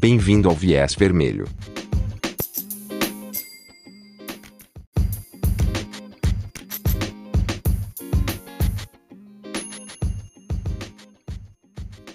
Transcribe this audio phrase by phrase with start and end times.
[0.00, 1.44] Bem-vindo ao Viés Vermelho.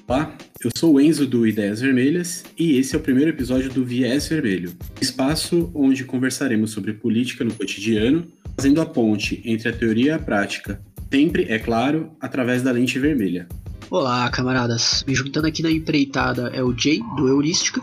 [0.07, 3.83] Olá, eu sou o Enzo do Ideias Vermelhas e esse é o primeiro episódio do
[3.83, 4.71] Viés Vermelho,
[5.01, 8.25] espaço onde conversaremos sobre política no cotidiano,
[8.55, 12.97] fazendo a ponte entre a teoria e a prática, sempre, é claro, através da lente
[12.97, 13.45] vermelha.
[13.93, 15.03] Olá, camaradas.
[15.07, 17.79] Me juntando aqui na empreitada é o Jay, do Heurística.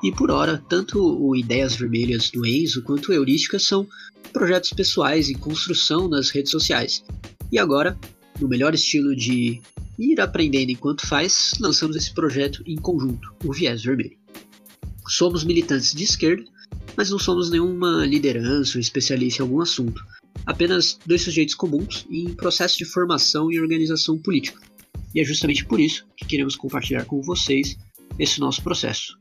[0.00, 3.84] E por hora, tanto o Ideias Vermelhas do Enzo quanto o Heurística são
[4.32, 7.04] projetos pessoais em construção nas redes sociais.
[7.50, 7.98] E agora,
[8.40, 9.60] no melhor estilo de
[9.98, 14.16] ir aprendendo enquanto faz, lançamos esse projeto em conjunto, o Viés Vermelho.
[15.08, 16.44] Somos militantes de esquerda,
[16.96, 20.00] mas não somos nenhuma liderança ou especialista em algum assunto.
[20.46, 24.69] Apenas dois sujeitos comuns em processo de formação e organização política.
[25.14, 27.76] E é justamente por isso que queremos compartilhar com vocês
[28.18, 29.18] esse nosso processo.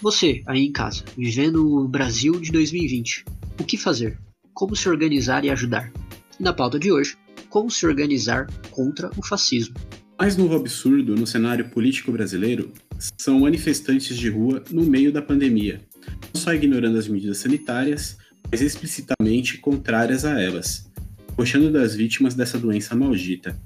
[0.00, 3.24] Você, aí em casa, vivendo o Brasil de 2020,
[3.60, 4.18] o que fazer?
[4.54, 5.92] Como se organizar e ajudar?
[6.38, 7.16] E na pauta de hoje,
[7.48, 9.74] como se organizar contra o fascismo.
[10.18, 12.72] Mais novo absurdo no cenário político brasileiro
[13.16, 18.18] são manifestantes de rua no meio da pandemia, não só ignorando as medidas sanitárias,
[18.50, 20.90] mas explicitamente contrárias a elas,
[21.36, 23.56] puxando das vítimas dessa doença maldita.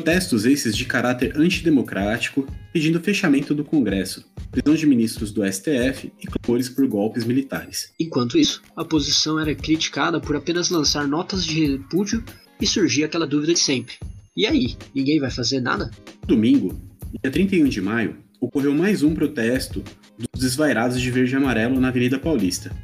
[0.00, 6.26] Protestos esses de caráter antidemocrático, pedindo fechamento do Congresso, prisão de ministros do STF e
[6.26, 7.92] clamores por golpes militares.
[8.00, 12.24] Enquanto isso, a oposição era criticada por apenas lançar notas de repúdio
[12.58, 13.96] e surgia aquela dúvida de sempre:
[14.34, 15.90] e aí, ninguém vai fazer nada?
[16.26, 16.80] Domingo,
[17.22, 19.84] dia 31 de maio, ocorreu mais um protesto
[20.32, 22.74] dos desvairados de verde e amarelo na Avenida Paulista.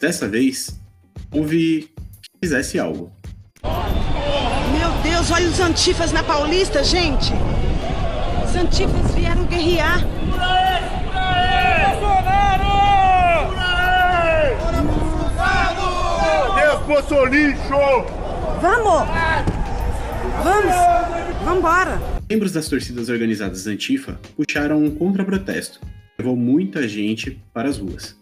[0.00, 0.80] Dessa vez,
[1.30, 1.90] houve
[2.22, 3.12] que fizesse algo.
[5.26, 7.32] Deus, olha os antifas na Paulista, gente!
[8.44, 10.00] Os antifas vieram guerrear.
[16.86, 17.58] Deus, seu lixo!
[18.60, 19.08] Vamos!
[20.44, 21.44] Vamos!
[21.44, 22.00] Vambora!
[22.30, 25.80] Membros das torcidas organizadas Antifa puxaram um contra-protesto.
[26.16, 28.16] Levou muita gente para as ruas.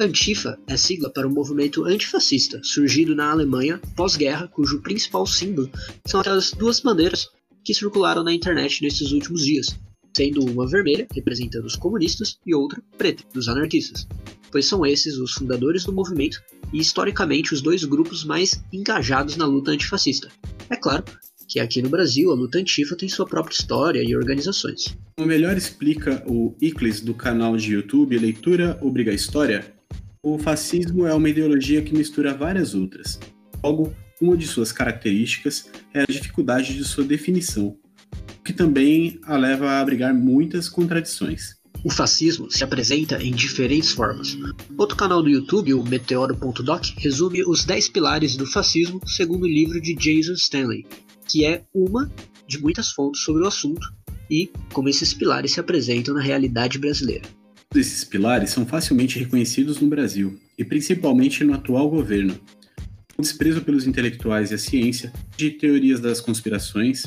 [0.00, 5.70] Antifa é sigla para um movimento antifascista surgido na Alemanha pós-guerra, cujo principal símbolo
[6.06, 7.28] são aquelas duas bandeiras
[7.64, 9.78] que circularam na internet nesses últimos dias,
[10.16, 14.06] sendo uma vermelha, representando os comunistas, e outra preta, dos anarquistas,
[14.50, 16.42] pois são esses os fundadores do movimento
[16.72, 20.28] e historicamente os dois grupos mais engajados na luta antifascista.
[20.70, 21.04] É claro
[21.46, 24.96] que aqui no Brasil a luta antifa tem sua própria história e organizações.
[25.16, 29.74] Como melhor explica o Iclis do canal de YouTube Leitura Obriga História,
[30.24, 33.18] o fascismo é uma ideologia que mistura várias outras.
[33.62, 37.76] Logo, uma de suas características é a dificuldade de sua definição,
[38.38, 41.56] o que também a leva a abrigar muitas contradições.
[41.84, 44.38] O fascismo se apresenta em diferentes formas.
[44.78, 49.80] Outro canal do YouTube, o Meteoro.doc, resume os 10 pilares do fascismo segundo o livro
[49.80, 50.86] de Jason Stanley,
[51.26, 52.08] que é uma
[52.46, 53.92] de muitas fontes sobre o assunto
[54.30, 57.41] e como esses pilares se apresentam na realidade brasileira.
[57.74, 62.38] Esses pilares são facilmente reconhecidos no Brasil, e principalmente no atual governo.
[63.16, 67.04] O desprezo pelos intelectuais e a ciência, de teorias das conspirações,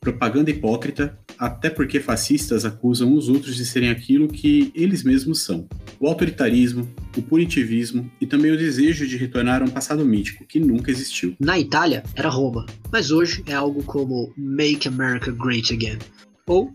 [0.00, 5.68] propaganda hipócrita, até porque fascistas acusam os outros de serem aquilo que eles mesmos são.
[6.00, 10.58] O autoritarismo, o punitivismo e também o desejo de retornar a um passado mítico que
[10.58, 11.36] nunca existiu.
[11.38, 15.98] Na Itália era Roma, mas hoje é algo como Make America Great Again.
[16.46, 16.72] Ou,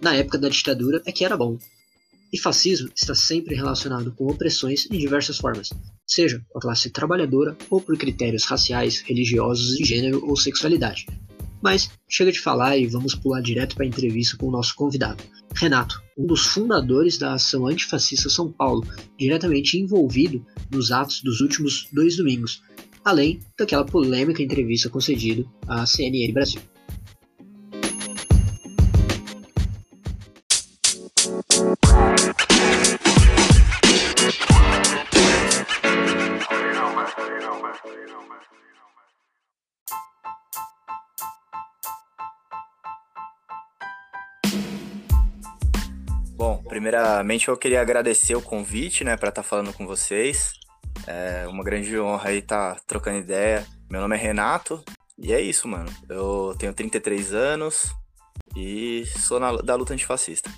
[0.00, 1.58] na época da ditadura, é que era bom.
[2.32, 5.70] E fascismo está sempre relacionado com opressões em diversas formas,
[6.06, 11.06] seja com a classe trabalhadora ou por critérios raciais, religiosos, de gênero ou sexualidade.
[11.62, 15.24] Mas chega de falar e vamos pular direto para a entrevista com o nosso convidado,
[15.54, 18.86] Renato, um dos fundadores da ação antifascista São Paulo,
[19.18, 22.62] diretamente envolvido nos atos dos últimos dois domingos,
[23.04, 26.60] além daquela polêmica entrevista concedida à CNN Brasil.
[46.78, 50.52] Primeiramente eu queria agradecer o convite, né, para estar falando com vocês.
[51.08, 53.66] É uma grande honra aí estar trocando ideia.
[53.90, 54.84] Meu nome é Renato
[55.18, 55.90] e é isso, mano.
[56.08, 57.92] Eu tenho 33 anos
[58.56, 60.52] e sou na, da luta antifascista.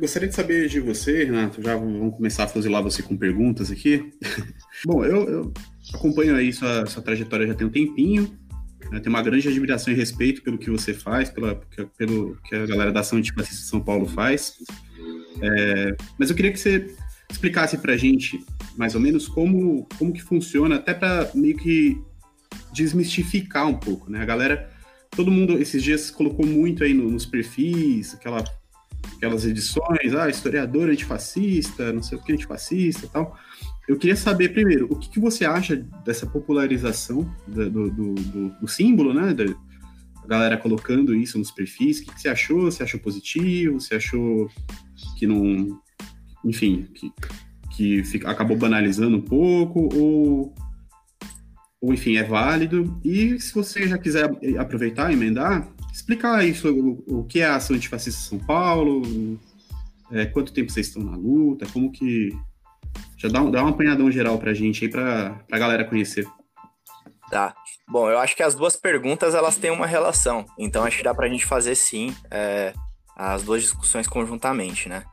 [0.00, 1.62] Gostaria de saber de você, Renato.
[1.62, 4.10] Já vamos começar a fuzilar você com perguntas aqui.
[4.86, 5.52] Bom, eu, eu,
[5.92, 8.34] acompanho aí sua, sua trajetória já tem um tempinho.
[8.90, 9.00] Né?
[9.00, 11.60] Tenho uma grande admiração e respeito pelo que você faz, pela,
[11.96, 14.54] pelo que a galera da Ação Antifascista de São Paulo faz.
[15.42, 16.94] É, mas eu queria que você
[17.30, 18.44] explicasse pra gente,
[18.76, 22.00] mais ou menos, como, como que funciona, até para meio que
[22.72, 24.20] desmistificar um pouco, né?
[24.22, 24.70] A galera,
[25.10, 28.44] todo mundo esses dias colocou muito aí no, nos perfis, aquela,
[29.16, 33.36] aquelas edições, ah, historiador antifascista, não sei o que antifascista e tal.
[33.88, 38.68] Eu queria saber primeiro, o que, que você acha dessa popularização do, do, do, do
[38.68, 39.32] símbolo, né?
[39.32, 39.44] Da,
[40.24, 42.00] a galera colocando isso nos perfis.
[42.00, 42.62] O que, que você achou?
[42.62, 43.80] Você achou positivo?
[43.80, 44.50] Você achou
[45.16, 45.80] que não.
[46.44, 47.12] Enfim, que,
[47.70, 49.88] que fica, acabou banalizando um pouco?
[49.96, 50.52] Ou,
[51.80, 53.00] ou, enfim, é válido?
[53.04, 54.28] E se você já quiser
[54.58, 59.38] aproveitar emendar, explicar isso, o, o que é a ação antifascista São Paulo,
[60.10, 62.36] é, quanto tempo vocês estão na luta, como que
[63.16, 66.26] já dá, dá um apanhadão geral pra gente aí, pra, pra galera conhecer.
[67.30, 67.54] Tá.
[67.88, 70.44] Bom, eu acho que as duas perguntas elas têm uma relação.
[70.58, 72.72] Então acho que dá pra gente fazer sim é,
[73.16, 75.04] as duas discussões conjuntamente, né?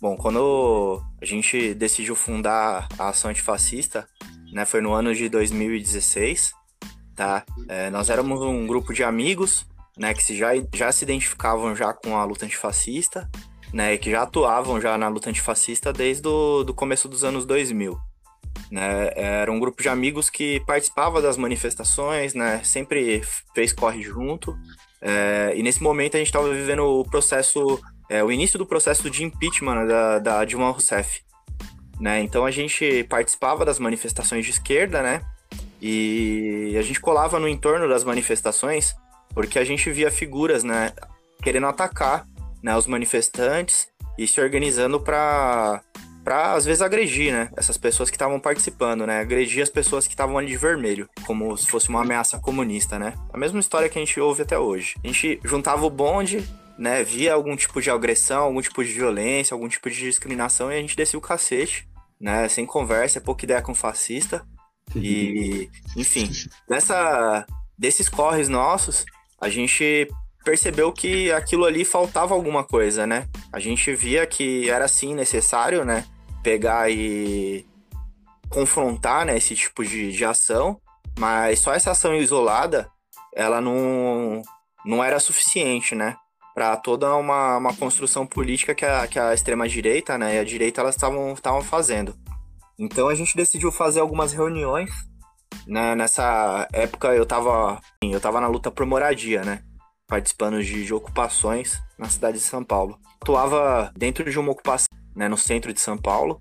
[0.00, 4.06] Bom, quando a gente decidiu fundar a ação antifascista,
[4.52, 6.52] né, foi no ano de 2016,
[7.14, 7.44] tá?
[7.66, 9.66] É, nós éramos um grupo de amigos,
[9.96, 13.28] né, que já, já se identificavam já com a luta antifascista,
[13.72, 17.98] né, que já atuavam já na luta antifascista desde o do começo dos anos 2000.
[18.70, 23.22] Né, era um grupo de amigos que participava das manifestações, né, sempre
[23.54, 24.56] fez corre junto.
[25.00, 29.10] É, e nesse momento a gente estava vivendo o processo, é, o início do processo
[29.10, 31.22] de impeachment da, da Dilma Rousseff.
[32.00, 35.22] Né, então a gente participava das manifestações de esquerda, né,
[35.80, 38.94] e a gente colava no entorno das manifestações
[39.34, 40.92] porque a gente via figuras, né,
[41.42, 42.26] querendo atacar
[42.62, 43.88] né, os manifestantes
[44.18, 45.82] e se organizando para
[46.24, 50.14] para às vezes agredir, né, essas pessoas que estavam participando, né, agredir as pessoas que
[50.14, 53.14] estavam ali de vermelho, como se fosse uma ameaça comunista, né?
[53.32, 54.96] A mesma história que a gente ouve até hoje.
[55.04, 56.44] A gente juntava o bonde,
[56.76, 60.76] né, via algum tipo de agressão, algum tipo de violência, algum tipo de discriminação e
[60.76, 61.88] a gente descia o cacete,
[62.20, 64.44] né, sem conversa, pouca ideia com fascista.
[64.96, 66.28] E, enfim,
[67.78, 69.04] desses corres nossos,
[69.40, 70.08] a gente
[70.46, 73.26] percebeu que aquilo ali faltava alguma coisa, né?
[73.52, 76.06] A gente via que era sim necessário, né?
[76.40, 77.66] Pegar e
[78.48, 80.80] confrontar né, esse tipo de, de ação,
[81.18, 82.88] mas só essa ação isolada,
[83.34, 84.40] ela não,
[84.84, 86.16] não era suficiente, né?
[86.54, 90.80] Para toda uma, uma construção política que a, que a extrema-direita né, e a direita
[90.80, 92.14] elas estavam fazendo.
[92.78, 94.92] Então a gente decidiu fazer algumas reuniões.
[95.66, 95.96] Né?
[95.96, 99.60] Nessa época eu estava eu tava na luta por moradia, né?
[100.06, 102.98] Participando de, de ocupações na cidade de São Paulo.
[103.20, 106.40] Atuava dentro de uma ocupação né, no centro de São Paulo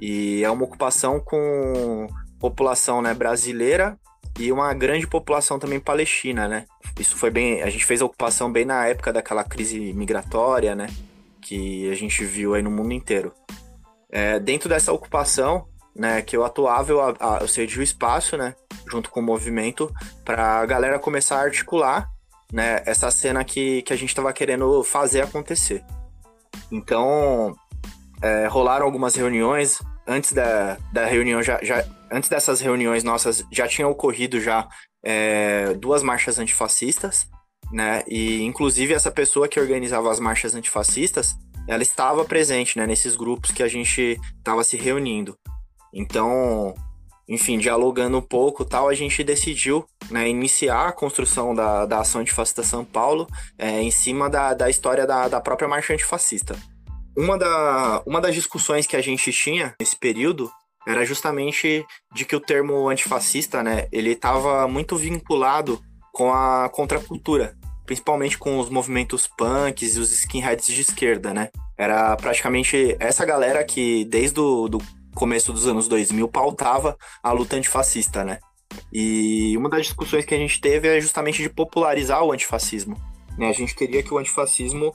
[0.00, 2.06] e é uma ocupação com
[2.38, 3.98] população né, brasileira
[4.38, 6.64] e uma grande população também palestina, né?
[6.98, 10.86] Isso foi bem, a gente fez a ocupação bem na época daquela crise migratória, né?
[11.42, 13.32] Que a gente viu aí no mundo inteiro.
[14.08, 18.54] É, dentro dessa ocupação, né, que eu atuava, eu, eu cedi o espaço, né,
[18.90, 19.92] junto com o movimento,
[20.24, 22.08] para a galera começar a articular
[22.52, 25.84] né, essa cena que, que a gente estava querendo fazer acontecer.
[26.70, 27.54] Então,
[28.22, 29.78] é, rolaram algumas reuniões.
[30.06, 34.68] Antes da, da reunião, já, já, antes dessas reuniões nossas, já tinham ocorrido já
[35.04, 37.28] é, duas marchas antifascistas,
[37.70, 38.02] né?
[38.08, 41.36] E inclusive essa pessoa que organizava as marchas antifascistas,
[41.68, 45.36] ela estava presente, né, nesses grupos que a gente estava se reunindo.
[45.94, 46.74] Então,
[47.30, 52.20] enfim, dialogando um pouco tal, a gente decidiu né, iniciar a construção da, da ação
[52.20, 56.58] antifascista São Paulo é, em cima da, da história da, da própria marcha antifascista.
[57.16, 60.50] Uma, da, uma das discussões que a gente tinha nesse período
[60.88, 65.80] era justamente de que o termo antifascista, né, ele estava muito vinculado
[66.12, 67.56] com a contracultura,
[67.86, 71.50] principalmente com os movimentos punks e os skinheads de esquerda, né?
[71.78, 74.68] Era praticamente essa galera que, desde o
[75.14, 78.38] começo dos anos 2000 pautava a luta antifascista, né?
[78.92, 82.96] E uma das discussões que a gente teve é justamente de popularizar o antifascismo.
[83.36, 83.48] Né?
[83.48, 84.92] A gente queria que o antifascismo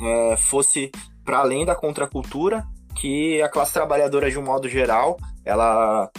[0.00, 0.90] é, fosse
[1.24, 2.66] para além da contracultura,
[2.96, 6.10] que a classe trabalhadora, de um modo geral, ela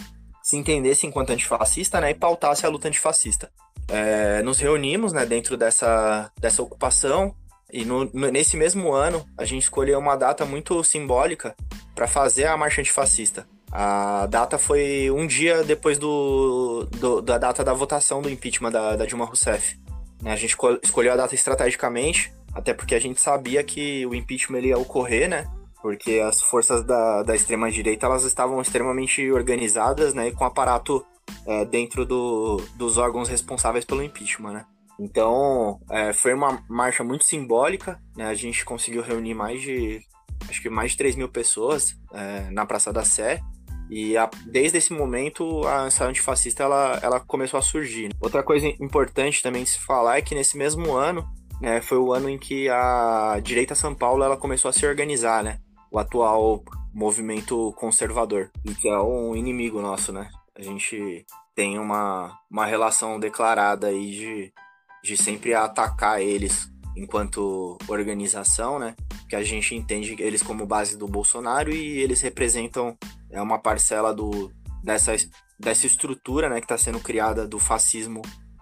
[0.42, 3.50] se entendesse enquanto antifascista né, e pautasse a luta antifascista.
[3.88, 7.34] É, nos reunimos né, dentro dessa, dessa ocupação
[7.72, 11.56] e no, nesse mesmo ano a gente escolheu uma data muito simbólica
[11.94, 13.46] para fazer a marcha antifascista.
[13.70, 18.96] A data foi um dia depois do, do da data da votação do impeachment da,
[18.96, 19.80] da Dilma Rousseff.
[20.22, 24.60] Né, a gente escolheu a data estrategicamente, até porque a gente sabia que o impeachment
[24.60, 25.46] ia ocorrer, né?
[25.80, 30.28] Porque as forças da, da extrema-direita elas estavam extremamente organizadas, né?
[30.28, 31.04] E com aparato
[31.46, 34.66] é, dentro do, dos órgãos responsáveis pelo impeachment, né?
[34.98, 38.26] Então, é, foi uma marcha muito simbólica, né?
[38.26, 40.00] A gente conseguiu reunir mais de
[40.48, 43.40] acho que mais de 3 mil pessoas é, na Praça da Sé.
[43.90, 48.10] E a, desde esse momento a ansiedade antifascista ela, ela começou a surgir.
[48.20, 51.28] Outra coisa importante também de se falar é que nesse mesmo ano
[51.60, 55.44] né, foi o ano em que a direita São Paulo ela começou a se organizar,
[55.44, 55.58] né?
[55.90, 60.28] O atual movimento conservador, que é um inimigo nosso, né?
[60.56, 64.52] A gente tem uma, uma relação declarada aí de,
[65.02, 68.94] de sempre atacar eles enquanto organização, né?
[69.28, 72.96] Que a gente entende eles como base do Bolsonaro e eles representam
[73.30, 74.52] é uma parcela do,
[74.84, 75.14] dessa,
[75.58, 78.20] dessa estrutura, né, que está sendo criada do fascismo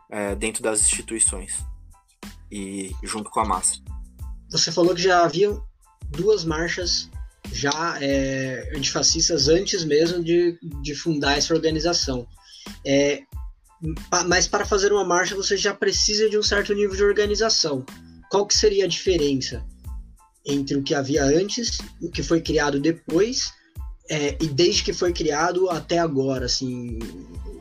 [0.09, 1.59] é, dentro das instituições
[2.51, 3.81] e junto com a massa.
[4.51, 5.57] Você falou que já havia
[6.11, 7.11] duas marchas
[7.53, 12.27] já é, antifascistas antes mesmo de, de fundar essa organização.
[12.85, 13.23] É,
[14.27, 17.85] mas para fazer uma marcha você já precisa de um certo nível de organização.
[18.31, 19.65] Qual que seria a diferença
[20.45, 23.53] entre o que havia antes, o que foi criado depois,
[24.09, 26.99] é, e desde que foi criado até agora, assim,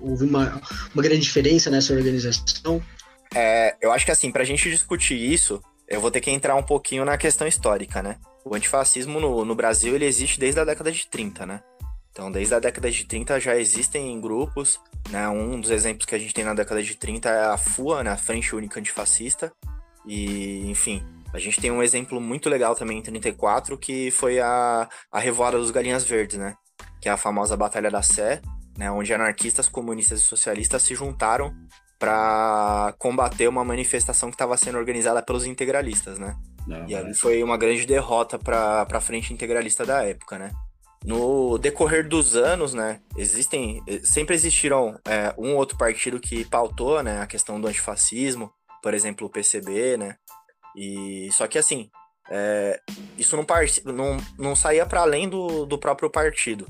[0.02, 0.62] houve uma,
[0.94, 2.84] uma grande diferença nessa organização?
[3.34, 6.56] É, eu acho que assim, para a gente discutir isso, eu vou ter que entrar
[6.56, 8.18] um pouquinho na questão histórica, né?
[8.44, 11.62] O antifascismo no, no Brasil ele existe desde a década de 30, né?
[12.12, 15.28] Então, desde a década de 30 já existem grupos, né?
[15.30, 18.12] Um dos exemplos que a gente tem na década de 30 é a FUA, né?
[18.12, 19.52] A Frente Única Antifascista.
[20.06, 24.90] E, enfim, a gente tem um exemplo muito legal também em 34, que foi a,
[25.12, 26.56] a Revoada dos Galinhas Verdes, né?
[27.00, 28.42] Que é a famosa Batalha da Sé,
[28.78, 28.92] né?
[28.92, 31.54] Onde anarquistas, comunistas e socialistas se juntaram
[32.00, 36.36] para combater uma manifestação que estava sendo organizada pelos integralistas, né?
[36.66, 40.52] Não, e ali foi uma grande derrota para a frente integralista da época, né?
[41.04, 47.22] No decorrer dos anos, né, existem, sempre existiram é, um outro partido que pautou, né,
[47.22, 48.52] a questão do antifascismo,
[48.84, 50.18] por exemplo, o PCB, né,
[50.76, 51.90] e só que assim,
[52.30, 52.82] é,
[53.18, 53.46] isso não,
[53.94, 56.68] não, não saía para além do, do próprio partido,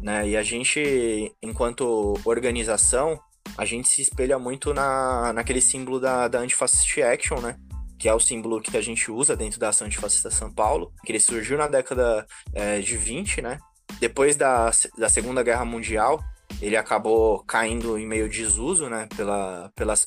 [0.00, 3.20] né, e a gente, enquanto organização,
[3.58, 7.56] a gente se espelha muito na, naquele símbolo da, da Antifascist Action, né?
[8.04, 11.10] Que é o símbolo que a gente usa dentro da ação antifascista São Paulo, que
[11.10, 13.58] ele surgiu na década é, de 20, né?
[13.98, 16.22] Depois da, da Segunda Guerra Mundial,
[16.60, 19.08] ele acabou caindo em meio desuso, né?
[19.16, 20.06] Pela, pelas,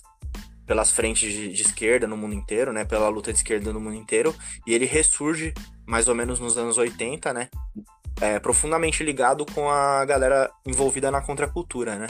[0.67, 2.85] pelas frentes de, de, esquerda no mundo inteiro, né?
[2.85, 4.31] Pela luta de esquerda no mundo inteiro.
[4.67, 5.51] E ele ressurge
[5.83, 7.49] mais ou menos nos anos 80, né?
[8.21, 12.05] É, profundamente ligado com a galera envolvida na contracultura, né?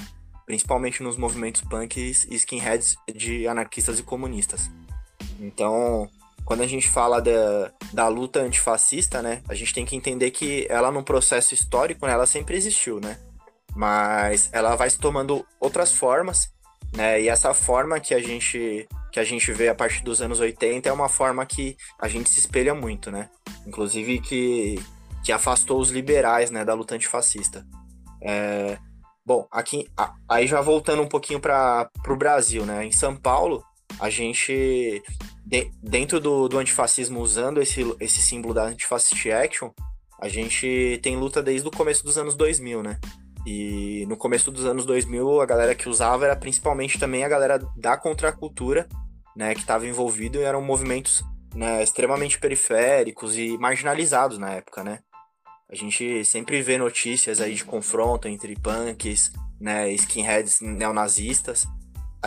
[0.46, 4.70] principalmente nos movimentos punks e skinheads de anarquistas e comunistas.
[5.40, 6.10] Então,
[6.46, 10.66] quando a gente fala da, da luta antifascista, né, a gente tem que entender que
[10.70, 13.20] ela, num processo histórico, né, ela sempre existiu, né?
[13.76, 16.52] Mas ela vai se tomando outras formas,
[16.96, 17.22] né?
[17.22, 20.88] E essa forma que a gente que a gente vê a partir dos anos 80
[20.88, 23.30] é uma forma que a gente se espelha muito, né?
[23.66, 24.80] Inclusive que,
[25.24, 27.66] que afastou os liberais, né, da luta antifascista.
[28.22, 28.78] É,
[29.28, 29.86] Bom, aqui,
[30.30, 32.86] aí já voltando um pouquinho para o Brasil, né?
[32.86, 33.62] Em São Paulo,
[34.00, 35.04] a gente,
[35.46, 39.72] de, dentro do, do antifascismo, usando esse, esse símbolo da Antifascist Action,
[40.20, 43.00] a gente tem luta desde o começo dos anos 2000, né?
[43.46, 47.60] E no começo dos anos 2000, a galera que usava era principalmente também a galera
[47.78, 48.88] da contracultura,
[49.36, 49.54] né?
[49.54, 51.24] Que estava envolvido e eram movimentos
[51.56, 55.00] né, extremamente periféricos e marginalizados na época, né?
[55.70, 61.68] A gente sempre vê notícias aí de confronto entre punks, né, skinheads neonazistas.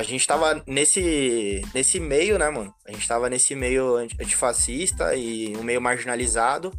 [0.00, 2.74] A gente tava nesse, nesse meio, né, mano?
[2.88, 6.72] A gente tava nesse meio antifascista e um meio marginalizado.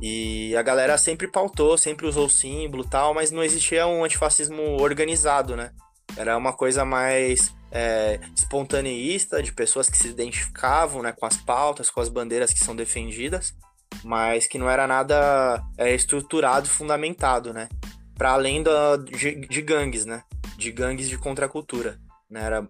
[0.00, 5.54] E a galera sempre pautou, sempre usou símbolo tal, mas não existia um antifascismo organizado,
[5.54, 5.70] né?
[6.16, 11.90] Era uma coisa mais é, espontaneísta, de pessoas que se identificavam né, com as pautas,
[11.90, 13.54] com as bandeiras que são defendidas
[14.02, 17.68] mas que não era nada é, estruturado, fundamentado, né?
[18.14, 20.22] Para além da, de, de, gangues, né?
[20.56, 21.98] De gangues de contracultura.
[22.32, 22.42] Né?
[22.42, 22.66] Era,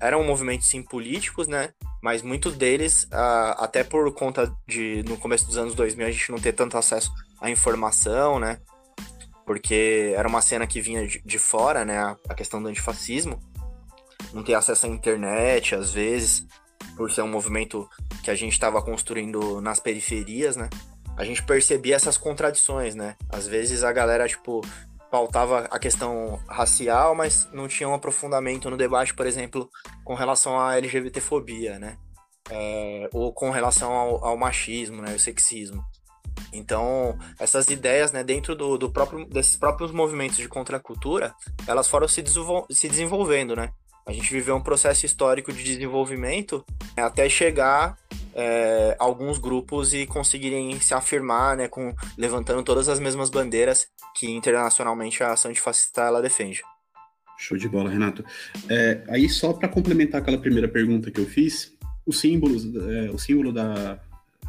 [0.00, 1.68] eram movimentos sim políticos, né?
[2.02, 6.30] Mas muitos deles, ah, até por conta de no começo dos anos 2000 a gente
[6.32, 8.58] não ter tanto acesso à informação, né?
[9.44, 11.98] Porque era uma cena que vinha de, de fora, né?
[11.98, 13.38] A, a questão do antifascismo.
[14.32, 16.46] Não ter acesso à internet, às vezes
[16.96, 17.88] por ser um movimento
[18.22, 20.68] que a gente estava construindo nas periferias, né?
[21.16, 23.16] A gente percebia essas contradições, né?
[23.28, 24.62] Às vezes a galera, tipo,
[25.12, 29.68] pautava a questão racial, mas não tinha um aprofundamento no debate, por exemplo,
[30.02, 31.98] com relação à LGBTfobia, né?
[32.50, 35.14] É, ou com relação ao, ao, machismo, né?
[35.14, 35.84] O sexismo.
[36.50, 41.34] Então, essas ideias, né, dentro do, do próprio, desses próprios movimentos de contracultura,
[41.66, 42.24] elas foram se,
[42.70, 43.70] se desenvolvendo, né?
[44.06, 46.64] A gente viveu um processo histórico de desenvolvimento
[46.96, 47.96] até chegar
[48.34, 54.30] é, alguns grupos e conseguirem se afirmar, né, com, levantando todas as mesmas bandeiras que
[54.30, 56.62] internacionalmente a ação antifascista ela defende.
[57.38, 58.24] Show de bola, Renato.
[58.68, 61.72] É, aí só para complementar aquela primeira pergunta que eu fiz,
[62.06, 63.98] os símbolos, é, o símbolo da,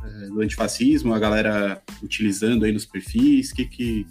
[0.04, 4.08] é, do antifascismo, a galera utilizando aí nos perfis, o que, que,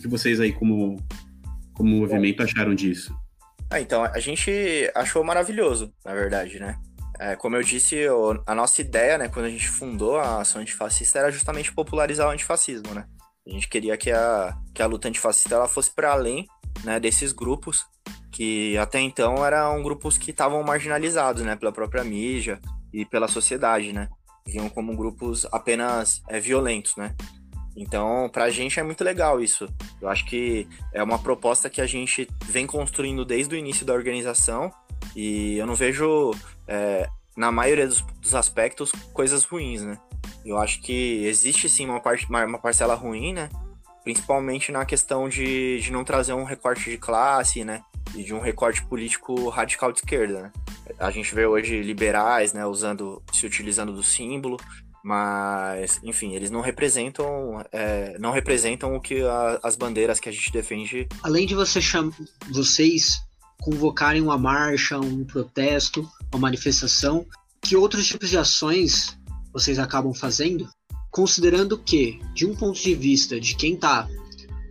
[0.00, 0.96] que, vocês aí como,
[1.74, 3.14] como movimento acharam disso?
[3.74, 6.78] Ah, então, a gente achou maravilhoso, na verdade, né?
[7.18, 7.96] É, como eu disse,
[8.46, 12.30] a nossa ideia, né, quando a gente fundou a ação antifascista, era justamente popularizar o
[12.30, 13.04] antifascismo, né?
[13.44, 16.46] A gente queria que a, que a luta antifascista ela fosse para além
[16.84, 17.84] né, desses grupos
[18.30, 22.60] que até então eram grupos que estavam marginalizados, né, pela própria mídia
[22.92, 24.08] e pela sociedade, né?
[24.46, 27.12] Viam como grupos apenas é, violentos, né?
[27.76, 29.68] Então, para a gente é muito legal isso.
[30.00, 33.92] Eu acho que é uma proposta que a gente vem construindo desde o início da
[33.92, 34.72] organização
[35.14, 36.32] e eu não vejo,
[36.68, 39.98] é, na maioria dos, dos, aspectos, coisas ruins, né?
[40.44, 43.48] Eu acho que existe sim uma, parte, uma, uma parcela ruim, né?
[44.04, 47.82] Principalmente na questão de, de não trazer um recorte de classe, né?
[48.14, 50.52] E de um recorte político radical de esquerda, né?
[50.98, 54.58] A gente vê hoje liberais, né, usando, se utilizando do símbolo,
[55.04, 60.32] mas enfim eles não representam é, não representam o que a, as bandeiras que a
[60.32, 61.06] gente defende.
[61.22, 61.78] Além de você
[62.50, 63.20] vocês
[63.60, 67.26] convocarem uma marcha um protesto uma manifestação
[67.60, 69.14] que outros tipos de ações
[69.52, 70.66] vocês acabam fazendo?
[71.10, 74.08] Considerando que de um ponto de vista de quem tá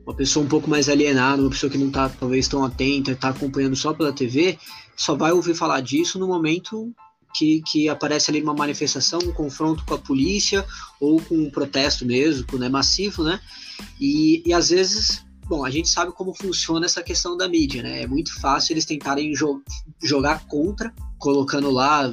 [0.04, 3.30] uma pessoa um pouco mais alienada uma pessoa que não tá talvez tão atenta está
[3.30, 4.58] acompanhando só pela TV
[4.96, 6.92] só vai ouvir falar disso no momento
[7.34, 10.66] que, que aparece ali uma manifestação, um confronto com a polícia
[11.00, 13.40] ou com um protesto mesmo, né, massivo, né?
[14.00, 18.04] E, e às vezes, bom, a gente sabe como funciona essa questão da mídia, né?
[18.04, 19.62] É muito fácil eles tentarem jo
[20.02, 22.12] jogar contra, colocando lá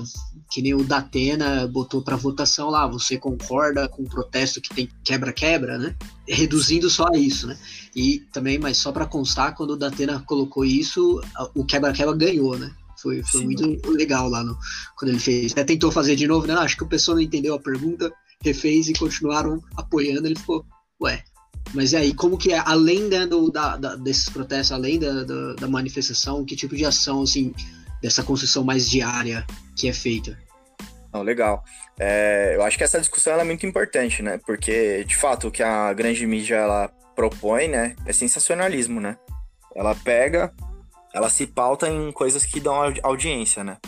[0.50, 4.88] que nem o Datena botou para votação lá, você concorda com o protesto que tem
[5.04, 5.94] quebra-quebra, né?
[6.28, 7.56] Reduzindo só a isso, né?
[7.94, 11.20] E também, mas só para constar, quando o Datena colocou isso,
[11.54, 12.74] o quebra-quebra ganhou, né?
[13.00, 14.56] Foi, foi muito legal lá no,
[14.96, 15.52] quando ele fez.
[15.52, 16.54] Até tentou fazer de novo, né?
[16.54, 20.26] Acho que o pessoal não entendeu a pergunta, refez e continuaram apoiando.
[20.26, 20.64] Ele ficou,
[21.02, 21.22] ué.
[21.74, 25.54] Mas e aí, como que é, além da, da, da desses protestos, além da, da,
[25.54, 27.54] da, manifestação, que tipo de ação, assim,
[28.02, 30.36] dessa construção mais diária que é feita?
[31.12, 31.64] Não, legal.
[31.98, 34.38] É, eu acho que essa discussão é muito importante, né?
[34.44, 39.16] Porque, de fato, o que a grande mídia ela propõe, né, é sensacionalismo, né?
[39.76, 40.52] Ela pega
[41.12, 43.78] ela se pauta em coisas que dão audiência, né?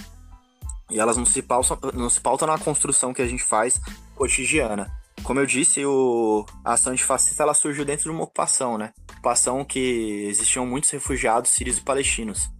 [0.91, 3.81] E elas não se, pautam, não se pautam na construção que a gente faz
[4.15, 4.91] cotidiana.
[5.23, 8.93] Como eu disse, o, a ação antifascista ela surgiu dentro de uma ocupação, né?
[9.13, 12.51] Ocupação que existiam muitos refugiados sírios e palestinos.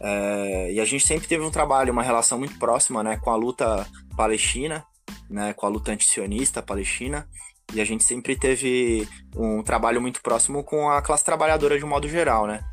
[0.00, 3.36] É, e a gente sempre teve um trabalho, uma relação muito próxima né, com a
[3.36, 4.84] luta palestina,
[5.28, 7.28] né, com a luta antisionista palestina.
[7.74, 11.88] E a gente sempre teve um trabalho muito próximo com a classe trabalhadora de um
[11.88, 12.64] modo geral, né?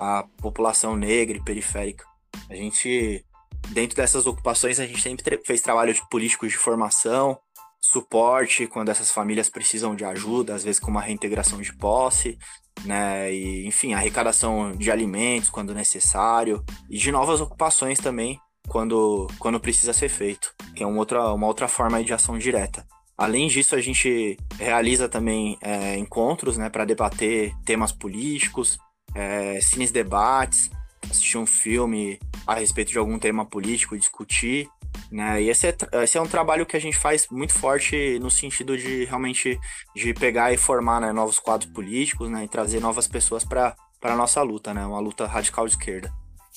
[0.00, 2.06] A população negra e periférica.
[2.48, 3.22] A gente,
[3.68, 7.38] dentro dessas ocupações, a gente sempre fez trabalho de políticos de formação,
[7.78, 12.38] suporte quando essas famílias precisam de ajuda, às vezes com uma reintegração de posse,
[12.84, 13.30] né?
[13.30, 19.92] E, enfim, arrecadação de alimentos quando necessário, e de novas ocupações também, quando, quando precisa
[19.92, 22.86] ser feito, que é uma outra, uma outra forma de ação direta.
[23.18, 28.78] Além disso, a gente realiza também é, encontros né, para debater temas políticos,
[29.14, 30.70] é, cines debates,
[31.08, 34.68] assistir um filme a respeito de algum tema político, discutir,
[35.10, 35.42] né?
[35.42, 38.76] E esse é, esse é um trabalho que a gente faz muito forte no sentido
[38.76, 39.58] de realmente
[39.94, 42.44] de pegar e formar né, novos quadros políticos, né?
[42.44, 44.84] E trazer novas pessoas para a nossa luta, né?
[44.84, 46.12] Uma luta radical de esquerda.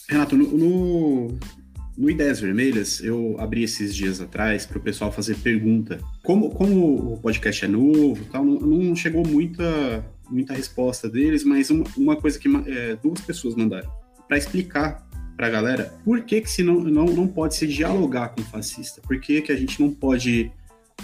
[0.10, 1.40] Renato, no, no,
[1.98, 6.00] no Ideias Vermelhas, eu abri esses dias atrás para o pessoal fazer pergunta.
[6.24, 11.70] Como, como o podcast é novo, tal, não, não chegou muita, muita resposta deles, mas
[11.70, 13.92] uma, uma coisa que é, duas pessoas mandaram
[14.28, 15.06] para explicar
[15.36, 18.46] para a galera por que, que se não, não, não pode se dialogar com o
[18.46, 20.52] fascista, por que, que a gente não pode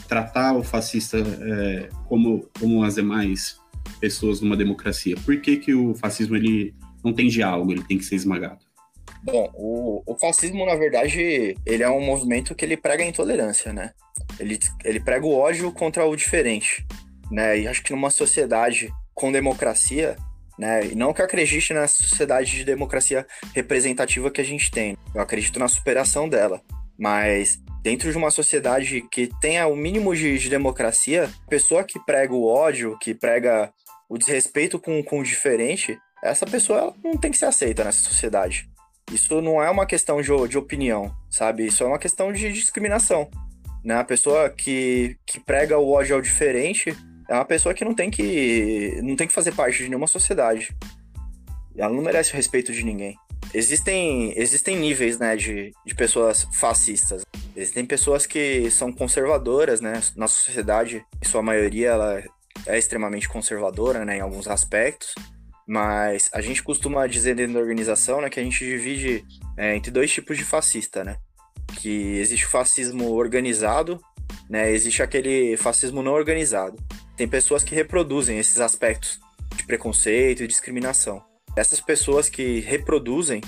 [0.07, 3.59] tratar o fascista é, como, como as demais
[3.99, 8.05] pessoas numa democracia, por que, que o fascismo ele não tem diálogo, ele tem que
[8.05, 8.59] ser esmagado?
[9.23, 13.73] Bom, o, o fascismo, na verdade, ele é um movimento que ele prega a intolerância,
[13.73, 13.91] né?
[14.39, 16.85] Ele, ele prega o ódio contra o diferente,
[17.29, 17.59] né?
[17.59, 20.15] E acho que numa sociedade com democracia,
[20.57, 20.85] né?
[20.85, 24.97] E não que eu acredite na sociedade de democracia representativa que a gente tem.
[25.13, 26.61] Eu acredito na superação dela.
[26.97, 32.33] Mas dentro de uma sociedade que tenha o mínimo de, de democracia, pessoa que prega
[32.33, 33.73] o ódio, que prega
[34.07, 38.69] o desrespeito com, com o diferente, essa pessoa não tem que ser aceita nessa sociedade.
[39.11, 41.65] Isso não é uma questão de, de opinião, sabe?
[41.65, 43.29] Isso é uma questão de discriminação.
[43.83, 43.95] né?
[43.95, 46.95] A pessoa que, que prega o ódio ao diferente
[47.29, 50.75] é uma pessoa que não tem que não tem que fazer parte de nenhuma sociedade.
[51.77, 53.15] Ela não merece o respeito de ninguém.
[53.53, 57.23] Existem, existem níveis, né, de, de pessoas fascistas.
[57.55, 59.93] Existem pessoas que são conservadoras, né?
[60.15, 62.23] Nossa sociedade, em sua maioria, ela
[62.65, 65.13] é extremamente conservadora, né, em alguns aspectos.
[65.67, 69.23] Mas a gente costuma dizer dentro da organização, né, que a gente divide
[69.55, 71.15] é, entre dois tipos de fascista, né?
[71.77, 74.01] Que existe o fascismo organizado,
[74.49, 74.71] né?
[74.71, 76.75] Existe aquele fascismo não organizado.
[77.19, 79.19] Tem pessoas que reproduzem esses aspectos
[79.53, 81.21] de preconceito e discriminação.
[81.53, 83.41] Essas pessoas que reproduzem,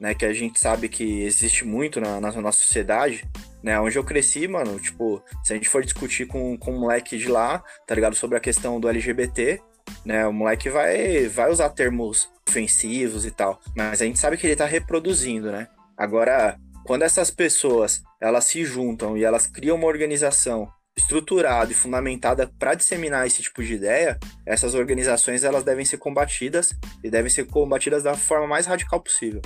[0.00, 3.28] né, que a gente sabe que existe muito na, na nossa sociedade,
[3.62, 7.18] né, onde eu cresci, mano, tipo, se a gente for discutir com, com um moleque
[7.18, 9.60] de lá, tá ligado, sobre a questão do LGBT,
[10.02, 14.46] né, o moleque vai, vai usar termos ofensivos e tal, mas a gente sabe que
[14.46, 15.68] ele tá reproduzindo, né.
[15.94, 22.46] Agora, quando essas pessoas, elas se juntam e elas criam uma organização estruturada e fundamentada
[22.58, 27.46] para disseminar esse tipo de ideia, essas organizações elas devem ser combatidas e devem ser
[27.46, 29.42] combatidas da forma mais radical possível.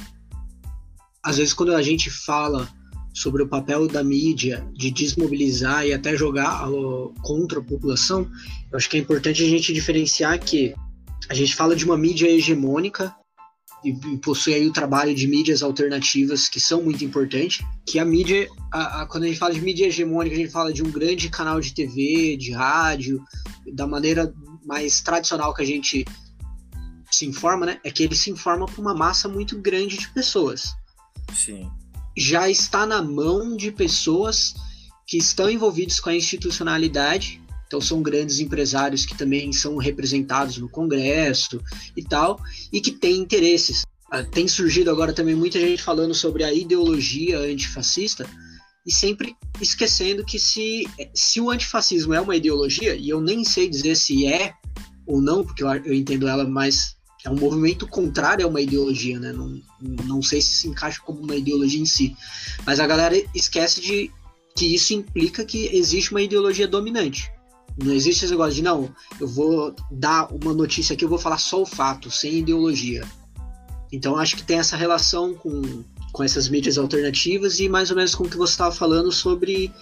[1.23, 2.69] Às vezes quando a gente fala
[3.15, 6.67] sobre o papel da mídia de desmobilizar e até jogar
[7.23, 8.29] contra a população,
[8.71, 10.75] eu acho que é importante a gente diferenciar que
[11.29, 13.15] a gente fala de uma mídia hegemônica
[13.85, 18.05] e, e possui aí o trabalho de mídias alternativas que são muito importantes, que a
[18.05, 20.91] mídia, a, a, quando a gente fala de mídia hegemônica, a gente fala de um
[20.91, 23.23] grande canal de TV, de rádio,
[23.75, 24.33] da maneira
[24.65, 26.05] mais tradicional que a gente
[27.11, 27.81] se informa, né?
[27.85, 30.75] É que ele se informa para uma massa muito grande de pessoas.
[31.33, 31.71] Sim.
[32.17, 34.55] Já está na mão de pessoas
[35.07, 37.44] que estão envolvidos com a institucionalidade
[37.75, 41.61] então são grandes empresários que também são representados no Congresso
[41.97, 42.41] e tal,
[42.73, 43.83] e que têm interesses.
[44.09, 48.25] Ah, tem surgido agora também muita gente falando sobre a ideologia antifascista
[48.87, 53.69] e sempre esquecendo que se, se o antifascismo é uma ideologia, e eu nem sei
[53.69, 54.53] dizer se é
[55.05, 59.19] ou não, porque eu, eu entendo ela mais é um movimento contrário a uma ideologia,
[59.19, 59.33] né?
[59.33, 62.15] Não, não sei se se encaixa como uma ideologia em si.
[62.67, 64.11] Mas a galera esquece de
[64.55, 67.33] que isso implica que existe uma ideologia dominante.
[67.77, 71.39] Não existe esse negócio de, não, eu vou dar uma notícia aqui, eu vou falar
[71.39, 73.05] só o fato, sem ideologia.
[73.93, 78.15] Então acho que tem essa relação com, com essas mídias alternativas e mais ou menos
[78.15, 79.73] com o que você estava falando sobre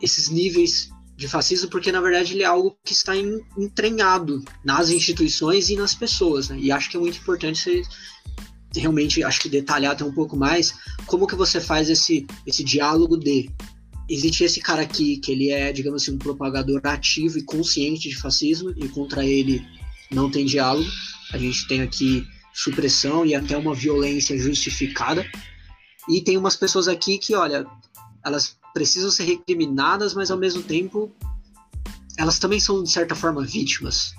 [0.00, 3.14] esses níveis de fascismo, porque na verdade ele é algo que está
[3.56, 6.58] entranhado nas instituições e nas pessoas, né?
[6.58, 7.82] E acho que é muito importante
[8.74, 10.74] você realmente, acho que detalhar até um pouco mais
[11.06, 13.48] como que você faz esse, esse diálogo de
[14.08, 18.16] existe esse cara aqui que ele é, digamos assim, um propagador ativo e consciente de
[18.16, 19.64] fascismo e contra ele
[20.10, 20.88] não tem diálogo.
[21.32, 25.26] A gente tem aqui supressão e até uma violência justificada.
[26.08, 27.66] E tem umas pessoas aqui que, olha,
[28.24, 31.10] elas precisam ser recriminadas, mas ao mesmo tempo
[32.16, 34.14] elas também são de certa forma vítimas.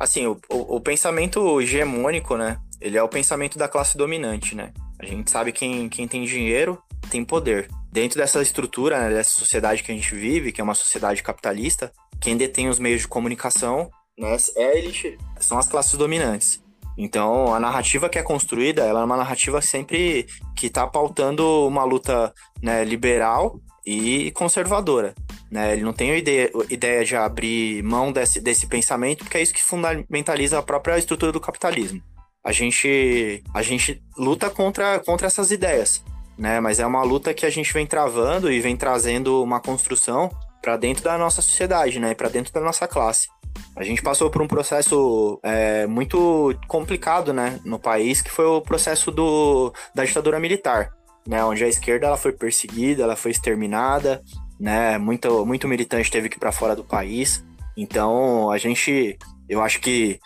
[0.00, 2.58] Assim, o, o, o pensamento hegemônico, né?
[2.80, 4.72] Ele é o pensamento da classe dominante, né?
[4.98, 9.82] A gente sabe quem, quem tem dinheiro tem poder dentro dessa estrutura, né, dessa sociedade
[9.82, 13.90] que a gente vive, que é uma sociedade capitalista, quem detém os meios de comunicação
[14.16, 16.62] né, é a elite, são as classes dominantes.
[16.96, 21.82] Então, a narrativa que é construída, ela é uma narrativa sempre que está pautando uma
[21.82, 22.32] luta
[22.62, 25.12] né, liberal e conservadora.
[25.50, 25.72] Né?
[25.72, 29.62] Ele não tem ideia, ideia de abrir mão desse, desse pensamento, porque é isso que
[29.62, 32.00] fundamentaliza a própria estrutura do capitalismo.
[32.44, 36.02] A gente, a gente luta contra, contra essas ideias
[36.38, 36.60] né?
[36.60, 40.30] Mas é uma luta que a gente vem travando e vem trazendo uma construção
[40.62, 42.14] para dentro da nossa sociedade, né?
[42.14, 43.28] Para dentro da nossa classe.
[43.76, 48.60] A gente passou por um processo é, muito complicado, né, no país, que foi o
[48.60, 50.92] processo do, da ditadura militar,
[51.26, 54.22] né, onde a esquerda ela foi perseguida, ela foi exterminada,
[54.60, 57.44] né, muito, muito militante teve que ir para fora do país.
[57.76, 59.16] Então, a gente,
[59.48, 60.18] eu acho que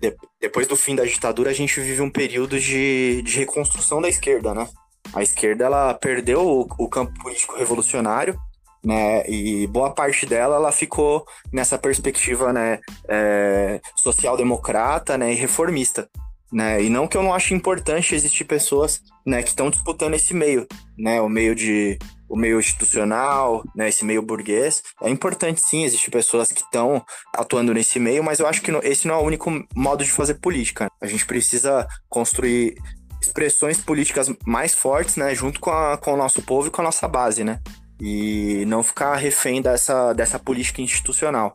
[0.00, 4.08] de, depois do fim da ditadura, a gente vive um período de, de reconstrução da
[4.08, 4.68] esquerda, né?
[5.14, 8.38] A esquerda ela perdeu o, o campo político revolucionário,
[8.84, 9.28] né?
[9.28, 16.08] E boa parte dela ela ficou nessa perspectiva, né, é, social-democrata, né, e reformista,
[16.52, 16.82] né?
[16.82, 20.66] E não que eu não ache importante existir pessoas, né, que estão disputando esse meio,
[20.98, 24.84] né, o meio de o meio institucional, né, esse meio burguês.
[25.02, 29.08] É importante sim, existir pessoas que estão atuando nesse meio, mas eu acho que esse
[29.08, 30.88] não é o único modo de fazer política.
[31.02, 32.76] A gente precisa construir
[33.20, 36.84] expressões políticas mais fortes, né, junto com, a, com o nosso povo e com a
[36.84, 37.60] nossa base, né?
[38.00, 41.54] E não ficar refém dessa, dessa política institucional.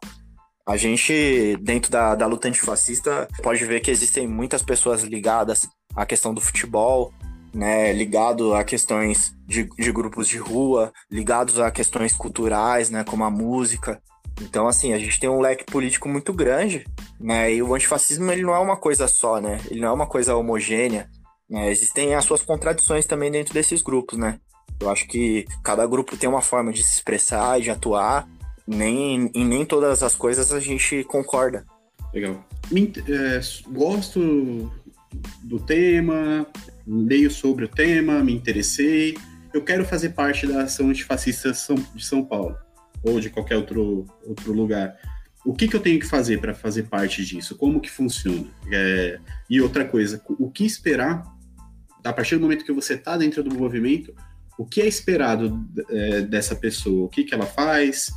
[0.67, 6.05] A gente, dentro da, da luta antifascista, pode ver que existem muitas pessoas ligadas à
[6.05, 7.13] questão do futebol,
[7.53, 13.23] né, ligado a questões de, de grupos de rua, ligados a questões culturais, né, como
[13.23, 14.01] a música.
[14.41, 16.85] Então, assim, a gente tem um leque político muito grande,
[17.19, 20.05] né, e o antifascismo ele não é uma coisa só, né, ele não é uma
[20.05, 21.09] coisa homogênea,
[21.49, 24.39] né, existem as suas contradições também dentro desses grupos, né.
[24.79, 28.27] Eu acho que cada grupo tem uma forma de se expressar e de atuar,
[28.67, 31.65] nem, em nem todas as coisas a gente concorda.
[32.13, 32.43] Legal.
[33.07, 34.71] É, gosto
[35.43, 36.45] do tema,
[36.85, 39.17] leio sobre o tema, me interessei.
[39.53, 41.51] Eu quero fazer parte da ação antifascista
[41.93, 42.57] de São Paulo
[43.03, 44.97] ou de qualquer outro, outro lugar.
[45.45, 47.55] O que, que eu tenho que fazer para fazer parte disso?
[47.55, 48.47] Como que funciona?
[48.71, 51.34] É, e outra coisa, o que esperar
[52.05, 54.13] a partir do momento que você está dentro do movimento?
[54.57, 57.05] O que é esperado é, dessa pessoa?
[57.05, 58.11] O que, que ela faz?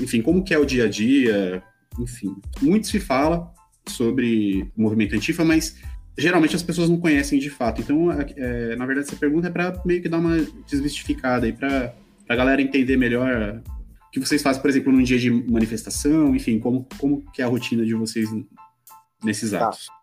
[0.00, 1.62] Enfim, como que é o dia a dia?
[1.98, 3.52] Enfim, muito se fala
[3.86, 5.76] sobre o movimento antifa, mas
[6.16, 7.80] geralmente as pessoas não conhecem de fato.
[7.80, 10.36] Então, é, é na verdade, essa pergunta é para meio que dar uma
[10.68, 11.94] desmistificada aí, para
[12.28, 13.62] a galera entender melhor
[14.08, 17.44] o que vocês fazem, por exemplo, num dia de manifestação, enfim, como, como que é
[17.44, 18.28] a rotina de vocês
[19.22, 19.66] nesses tá.
[19.66, 19.86] atos.
[19.86, 19.97] Tá.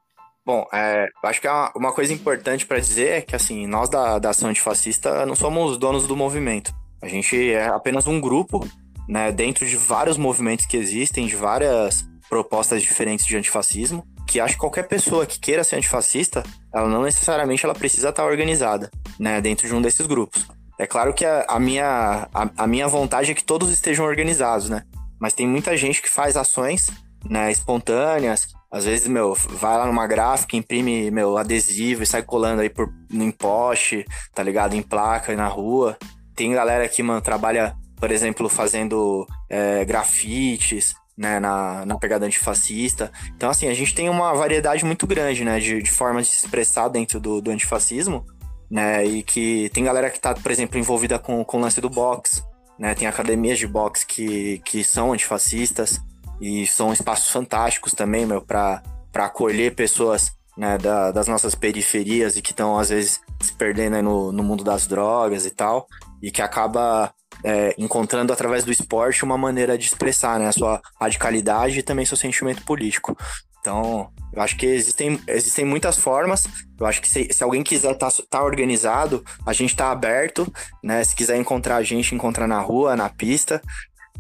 [0.46, 4.20] Bom, é, acho que uma, uma coisa importante para dizer é que, assim, nós da,
[4.20, 6.74] da ação antifascista não somos donos do movimento.
[7.02, 8.68] A gente é apenas um grupo,
[9.08, 14.56] né, dentro de vários movimentos que existem, de várias propostas diferentes de antifascismo que acho
[14.56, 19.40] que qualquer pessoa que queira ser antifascista, ela não necessariamente ela precisa estar organizada, né,
[19.40, 20.46] dentro de um desses grupos.
[20.78, 24.70] É claro que a, a minha, a, a, minha vontade é que todos estejam organizados,
[24.70, 24.84] né?
[25.20, 26.90] Mas tem muita gente que faz ações,
[27.30, 28.48] né, espontâneas.
[28.72, 32.92] Às vezes, meu, vai lá numa gráfica, imprime, meu, adesivo e sai colando aí por,
[33.12, 34.76] em poste, tá ligado?
[34.76, 35.98] Em placa e na rua.
[36.36, 43.12] Tem galera que, mano, trabalha, por exemplo, fazendo é, grafites, né, na, na pegada antifascista.
[43.36, 46.46] Então, assim, a gente tem uma variedade muito grande, né, de, de formas de se
[46.46, 48.26] expressar dentro do, do antifascismo,
[48.70, 51.90] né, e que tem galera que tá, por exemplo, envolvida com, com o lance do
[51.90, 52.44] boxe,
[52.78, 56.00] né, tem academias de boxe que, que são antifascistas
[56.40, 58.82] e são espaços fantásticos também, meu, para
[59.14, 64.32] acolher pessoas né, da, das nossas periferias e que estão, às vezes, se perdendo no,
[64.32, 65.88] no mundo das drogas e tal,
[66.22, 70.82] e que acaba é, encontrando através do esporte uma maneira de expressar né, a sua
[71.00, 73.18] radicalidade e também seu sentimento político.
[73.60, 76.48] Então, eu acho que existem, existem muitas formas.
[76.80, 80.52] Eu acho que se, se alguém quiser estar tá, tá organizado, a gente está aberto,
[80.84, 81.04] né?
[81.04, 83.60] Se quiser encontrar a gente, encontrar na rua, na pista.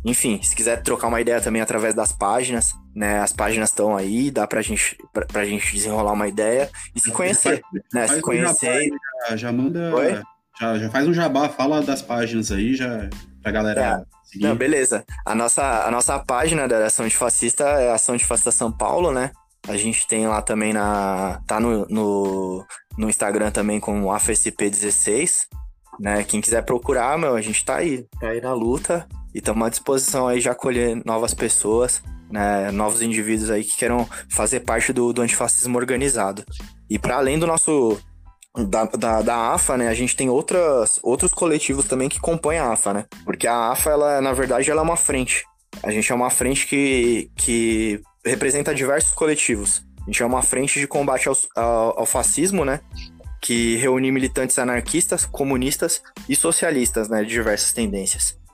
[0.05, 3.19] Enfim, se quiser trocar uma ideia também através das páginas, né?
[3.19, 7.11] As páginas estão aí, dá pra gente, pra, pra gente desenrolar uma ideia e se
[7.11, 8.07] conhecer, faz, né?
[8.07, 8.89] Faz se conhecer.
[9.27, 9.95] Já, já manda.
[9.95, 10.21] Oi?
[10.59, 13.09] Já, já faz um jabá, fala das páginas aí, já
[13.41, 14.29] pra galera é.
[14.29, 14.43] seguir.
[14.43, 15.03] Não, beleza.
[15.25, 19.11] A nossa, a nossa página da Ação de Fascista é Ação de Fascista São Paulo,
[19.11, 19.31] né?
[19.67, 21.41] A gente tem lá também na.
[21.47, 22.63] tá no, no,
[22.95, 25.47] no Instagram também como AFSP16.
[25.99, 26.23] Né?
[26.23, 29.69] Quem quiser procurar, meu, a gente tá aí, tá aí na luta e estamos à
[29.69, 32.71] disposição aí de acolher novas pessoas, né?
[32.71, 36.41] Novos indivíduos aí que queiram fazer parte do, do antifascismo organizado.
[36.89, 37.99] E para além do nosso
[38.69, 42.71] da, da, da, AFA, né, a gente tem outras, outros coletivos também que compõem a
[42.71, 43.05] AFA, né?
[43.25, 45.43] Porque a AFA, ela, na verdade, ela é uma frente.
[45.83, 49.83] A gente é uma frente que, que representa diversos coletivos.
[50.01, 52.79] A gente é uma frente de combate ao, ao, ao fascismo, né?
[53.41, 57.21] Que reúne militantes anarquistas, comunistas e socialistas, né?
[57.21, 58.44] De diversas tendências.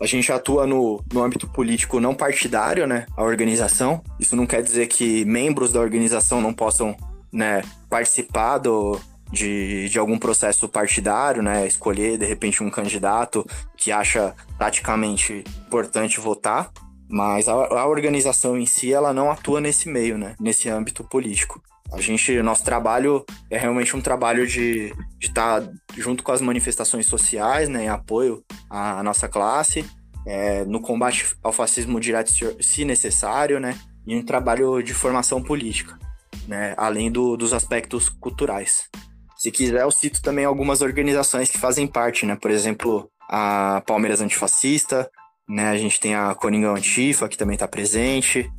[0.00, 3.06] A gente atua no, no âmbito político não partidário, né?
[3.16, 4.02] A organização.
[4.18, 6.96] Isso não quer dizer que membros da organização não possam
[7.32, 8.98] né, participar do,
[9.30, 11.66] de, de algum processo partidário, né?
[11.66, 13.44] Escolher de repente um candidato
[13.76, 16.70] que acha praticamente importante votar,
[17.08, 20.34] mas a, a organização em si ela não atua nesse meio, né?
[20.40, 21.62] Nesse âmbito político.
[21.92, 27.06] A gente, nosso trabalho é realmente um trabalho de estar tá junto com as manifestações
[27.06, 29.84] sociais, né, em apoio à, à nossa classe,
[30.26, 32.30] é, no combate ao fascismo direto
[32.62, 35.98] se necessário, né, e um trabalho de formação política,
[36.46, 38.88] né, além do, dos aspectos culturais.
[39.38, 42.34] Se quiser, eu cito também algumas organizações que fazem parte, né?
[42.34, 45.08] Por exemplo, a Palmeiras Antifascista,
[45.48, 45.68] né?
[45.68, 48.50] A gente tem a Coringão Antifa, que também está presente.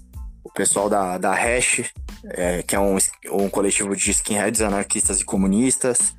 [0.44, 1.92] O pessoal da, da Hash,
[2.26, 2.98] é, que é um,
[3.32, 6.14] um coletivo de skinheads anarquistas e comunistas.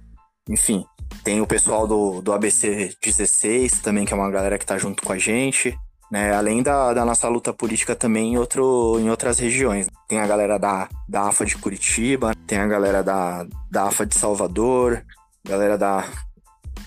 [0.49, 0.85] Enfim,
[1.25, 5.03] tem o pessoal do, do ABC 16 também, que é uma galera que está junto
[5.03, 5.77] com a gente
[6.11, 6.35] né?
[6.35, 9.87] Além da, da nossa luta política também em, outro, em outras regiões.
[10.09, 14.17] Tem a galera da, da AFA de Curitiba, tem a galera da, da AFA de
[14.17, 15.05] Salvador,
[15.45, 16.05] galera da.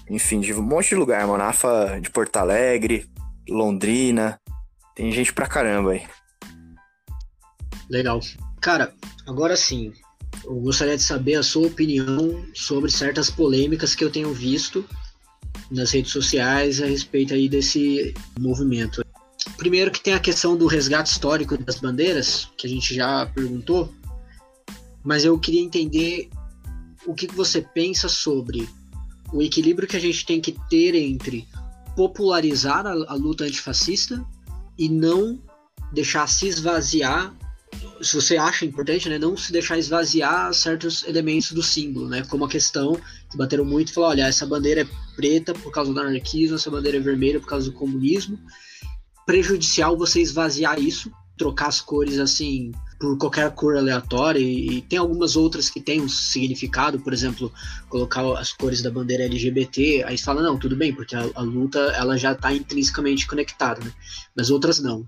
[0.10, 1.44] Enfim, de um monte de lugar, mano.
[1.44, 3.10] AFA de Porto Alegre,
[3.48, 4.40] Londrina.
[4.94, 6.04] Tem gente pra caramba aí.
[7.94, 8.20] Legal.
[8.60, 8.92] Cara,
[9.28, 9.94] agora sim,
[10.44, 14.84] eu gostaria de saber a sua opinião sobre certas polêmicas que eu tenho visto
[15.70, 19.06] nas redes sociais a respeito aí desse movimento.
[19.58, 23.94] Primeiro que tem a questão do resgate histórico das bandeiras, que a gente já perguntou,
[25.04, 26.30] mas eu queria entender
[27.06, 28.68] o que você pensa sobre
[29.32, 31.48] o equilíbrio que a gente tem que ter entre
[31.96, 34.26] popularizar a, a luta antifascista
[34.80, 35.40] e não
[35.92, 37.36] deixar se esvaziar
[38.04, 42.46] se você acha importante, né, não se deixar esvaziar certos elementos do símbolo, né, como
[42.46, 46.56] a questão que bateram muito falou, olha, essa bandeira é preta por causa do anarquismo,
[46.56, 48.38] essa bandeira é vermelha por causa do comunismo,
[49.26, 54.98] prejudicial você esvaziar isso, trocar as cores assim por qualquer cor aleatória e, e, tem
[54.98, 57.52] algumas outras que têm um significado, por exemplo,
[57.90, 61.42] colocar as cores da bandeira LGBT, aí você fala, não, tudo bem, porque a, a
[61.42, 63.92] luta ela já está intrinsecamente conectada, né?
[64.36, 65.06] mas outras não.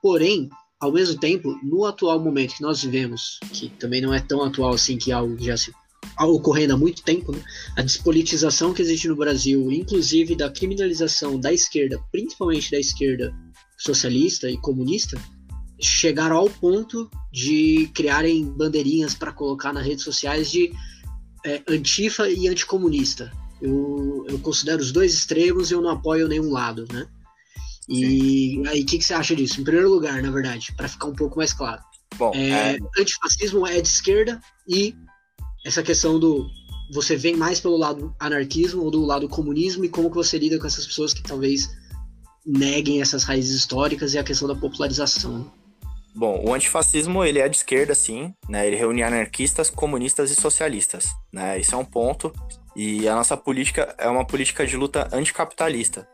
[0.00, 0.48] Porém,
[0.82, 4.74] ao mesmo tempo, no atual momento que nós vivemos, que também não é tão atual
[4.74, 5.72] assim que algo já se
[6.18, 7.40] ocorrendo há muito tempo, né?
[7.76, 13.32] a despolitização que existe no Brasil, inclusive da criminalização da esquerda, principalmente da esquerda
[13.78, 15.16] socialista e comunista,
[15.80, 20.72] chegaram ao ponto de criarem bandeirinhas para colocar nas redes sociais de
[21.46, 23.30] é, antifa e anticomunista.
[23.60, 27.06] Eu, eu considero os dois extremos e eu não apoio nenhum lado, né?
[27.88, 28.66] E Sim.
[28.68, 29.60] aí, o que, que, você acha disso?
[29.60, 31.82] Em primeiro lugar, na verdade, para ficar um pouco mais claro.
[32.16, 32.78] Bom, é, é...
[32.98, 34.94] Antifascismo é de esquerda e
[35.64, 36.48] essa questão do
[36.92, 40.58] você vem mais pelo lado anarquismo ou do lado comunismo e como que você lida
[40.58, 41.70] com essas pessoas que talvez
[42.44, 45.50] neguem essas raízes históricas e a questão da popularização.
[46.14, 48.66] Bom, o antifascismo ele é de esquerda, sim, né?
[48.66, 51.58] Ele reúne anarquistas, comunistas e socialistas, né?
[51.58, 52.30] Isso é um ponto.
[52.76, 56.06] E a nossa política é uma política de luta anticapitalista.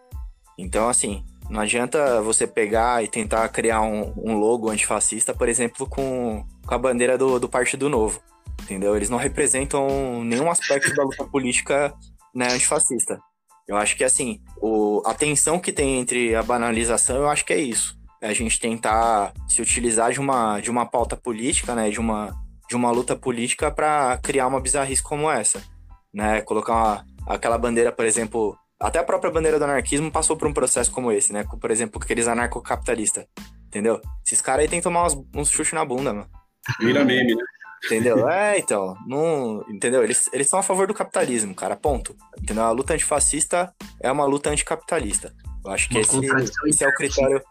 [0.57, 5.87] Então, assim, não adianta você pegar e tentar criar um, um logo antifascista, por exemplo,
[5.89, 8.21] com, com a bandeira do, do Partido Novo,
[8.63, 8.95] entendeu?
[8.95, 11.95] Eles não representam nenhum aspecto da luta política
[12.35, 13.19] né, antifascista.
[13.67, 17.53] Eu acho que, assim, o, a tensão que tem entre a banalização, eu acho que
[17.53, 22.01] é isso a gente tentar se utilizar de uma, de uma pauta política, né, de
[22.01, 22.35] uma,
[22.69, 25.63] de uma luta política para criar uma bizarrice como essa,
[26.13, 30.47] né, colocar uma, aquela bandeira, por exemplo, até a própria bandeira do anarquismo passou por
[30.49, 33.27] um processo como esse, né, por exemplo, aqueles anarcocapitalistas,
[33.67, 34.01] entendeu?
[34.25, 36.29] Esses caras aí tem que tomar uns, uns chutes na bunda, mano.
[36.81, 37.43] Vira meme, né?
[37.85, 38.29] Entendeu?
[38.29, 40.03] É, então, não, entendeu?
[40.03, 42.17] Eles, eles são a favor do capitalismo, cara, ponto.
[42.41, 42.65] Entendeu?
[42.65, 45.33] A luta antifascista é uma luta anticapitalista.
[45.65, 46.19] Eu acho que esse,
[46.67, 47.43] esse é o critério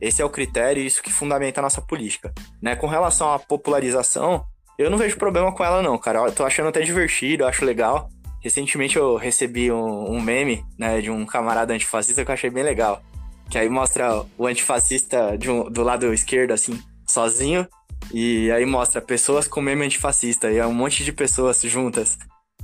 [0.00, 2.32] esse é o critério e isso que fundamenta a nossa política.
[2.60, 2.74] Né?
[2.74, 4.44] Com relação à popularização,
[4.76, 6.18] eu não vejo problema com ela, não, cara.
[6.18, 8.08] Eu tô achando até divertido, eu acho legal.
[8.42, 12.64] Recentemente eu recebi um, um meme, né, de um camarada antifascista que eu achei bem
[12.64, 13.02] legal.
[13.50, 17.66] Que aí mostra o antifascista um, do lado esquerdo, assim, sozinho.
[18.12, 20.50] E aí mostra pessoas com meme antifascista.
[20.50, 22.18] E é um monte de pessoas juntas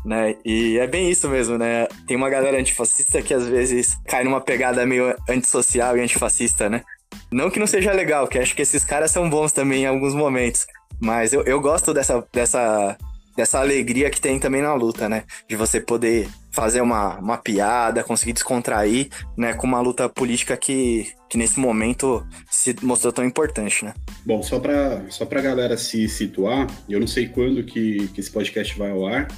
[0.04, 0.36] né?
[0.44, 1.86] E é bem isso mesmo, né?
[2.06, 6.82] Tem uma galera antifascista que às vezes cai numa pegada meio antissocial e antifascista, né?
[7.30, 10.14] Não que não seja legal, que acho que esses caras são bons também em alguns
[10.14, 10.66] momentos.
[11.00, 12.96] Mas eu, eu gosto dessa, dessa,
[13.38, 15.22] dessa alegria que tem também na luta, né?
[15.48, 19.54] De você poder fazer uma, uma piada, conseguir descontrair, né?
[19.54, 23.94] Com uma luta política que, que nesse momento se mostrou tão importante, né?
[24.26, 28.30] Bom, só para só pra galera se situar, eu não sei quando que, que esse
[28.32, 29.28] podcast vai ao ar,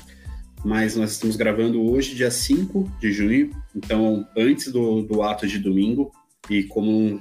[0.64, 5.58] mas nós estamos gravando hoje, dia 5 de junho, então antes do, do ato de
[5.58, 6.10] domingo,
[6.48, 7.20] e como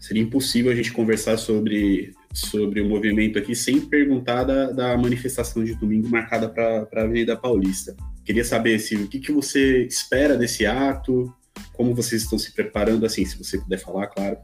[0.00, 5.64] seria impossível a gente conversar sobre, sobre o movimento aqui sem perguntar da, da manifestação
[5.64, 7.96] de domingo marcada para a Avenida Paulista.
[8.24, 11.32] Queria saber se, o que, que você espera desse ato,
[11.72, 14.36] como vocês estão se preparando, assim, se você puder falar, claro.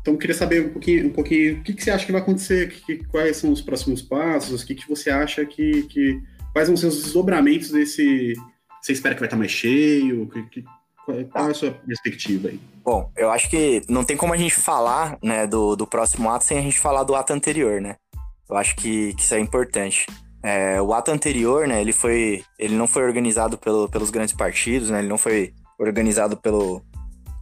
[0.00, 2.70] Então, queria saber um pouquinho, um pouquinho o que, que você acha que vai acontecer,
[2.70, 6.20] que, quais são os próximos passos, o que, que você acha que, que.
[6.52, 8.34] Quais vão ser os desdobramentos desse.
[8.82, 10.28] Você espera que vai estar mais cheio?
[10.28, 10.64] Que, que,
[11.06, 12.60] qual, qual é a sua perspectiva aí?
[12.84, 16.44] Bom, eu acho que não tem como a gente falar né, do, do próximo ato
[16.44, 17.96] sem a gente falar do ato anterior, né?
[18.50, 20.06] Eu acho que, que isso é importante.
[20.42, 24.90] É, o ato anterior, né, ele foi, ele não foi organizado pelo, pelos grandes partidos,
[24.90, 26.82] né, ele não foi organizado pelo,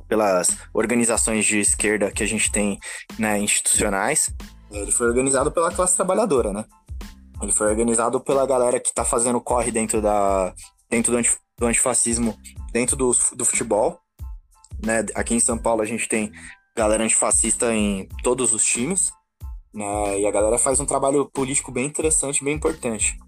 [0.07, 2.79] pelas organizações de esquerda que a gente tem,
[3.19, 4.29] né, institucionais.
[4.71, 6.64] Ele foi organizado pela classe trabalhadora, né?
[7.41, 10.53] Ele foi organizado pela galera que tá fazendo corre dentro da
[10.91, 11.23] dentro do,
[11.59, 12.37] do antifascismo
[12.73, 13.99] dentro do, do futebol.
[14.85, 15.05] Né?
[15.14, 16.33] Aqui em São Paulo a gente tem
[16.76, 19.12] galera antifascista em todos os times.
[19.72, 20.20] Né?
[20.20, 23.18] E a galera faz um trabalho político bem interessante, bem importante.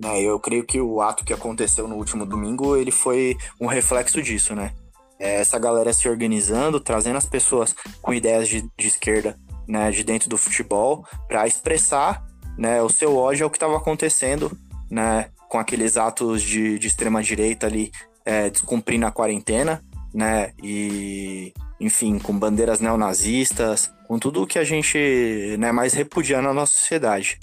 [0.00, 0.22] Né?
[0.22, 4.54] Eu creio que o ato que aconteceu no último domingo ele foi um reflexo disso,
[4.54, 4.72] né?
[5.18, 10.04] É essa galera se organizando, trazendo as pessoas com ideias de, de esquerda, né, de
[10.04, 12.22] dentro do futebol, para expressar
[12.58, 14.52] né, o seu ódio ao que estava acontecendo,
[14.90, 17.90] né, com aqueles atos de, de extrema direita ali
[18.26, 19.82] é, descumprindo a quarentena,
[20.16, 26.40] né, e enfim, com bandeiras neonazistas, com tudo o que a gente né, mais repudia
[26.40, 27.38] na nossa sociedade,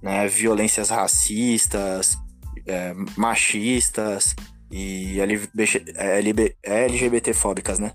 [0.00, 2.16] né, violências racistas,
[2.64, 4.36] é, machistas
[4.70, 5.18] e
[6.62, 7.92] LGBTfóbicas, né?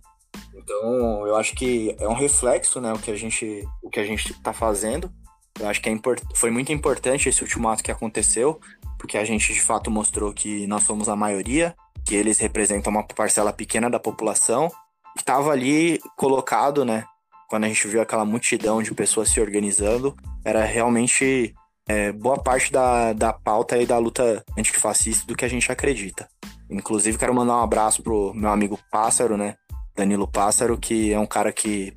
[0.54, 4.06] Então, eu acho que é um reflexo, né, o que a gente, o que a
[4.06, 5.10] gente está fazendo.
[5.58, 5.98] Eu acho que é
[6.34, 8.60] foi muito importante esse ultimato que aconteceu,
[9.00, 11.74] porque a gente de fato mostrou que nós somos a maioria,
[12.06, 14.72] que eles representam uma parcela pequena da população,
[15.18, 17.06] estava ali colocado, né?
[17.50, 21.54] Quando a gente viu aquela multidão de pessoas se organizando, era realmente
[21.88, 26.28] é, boa parte da, da pauta e da luta antifascista do que a gente acredita.
[26.70, 29.56] Inclusive, quero mandar um abraço pro meu amigo Pássaro, né?
[29.96, 31.96] Danilo Pássaro, que é um cara que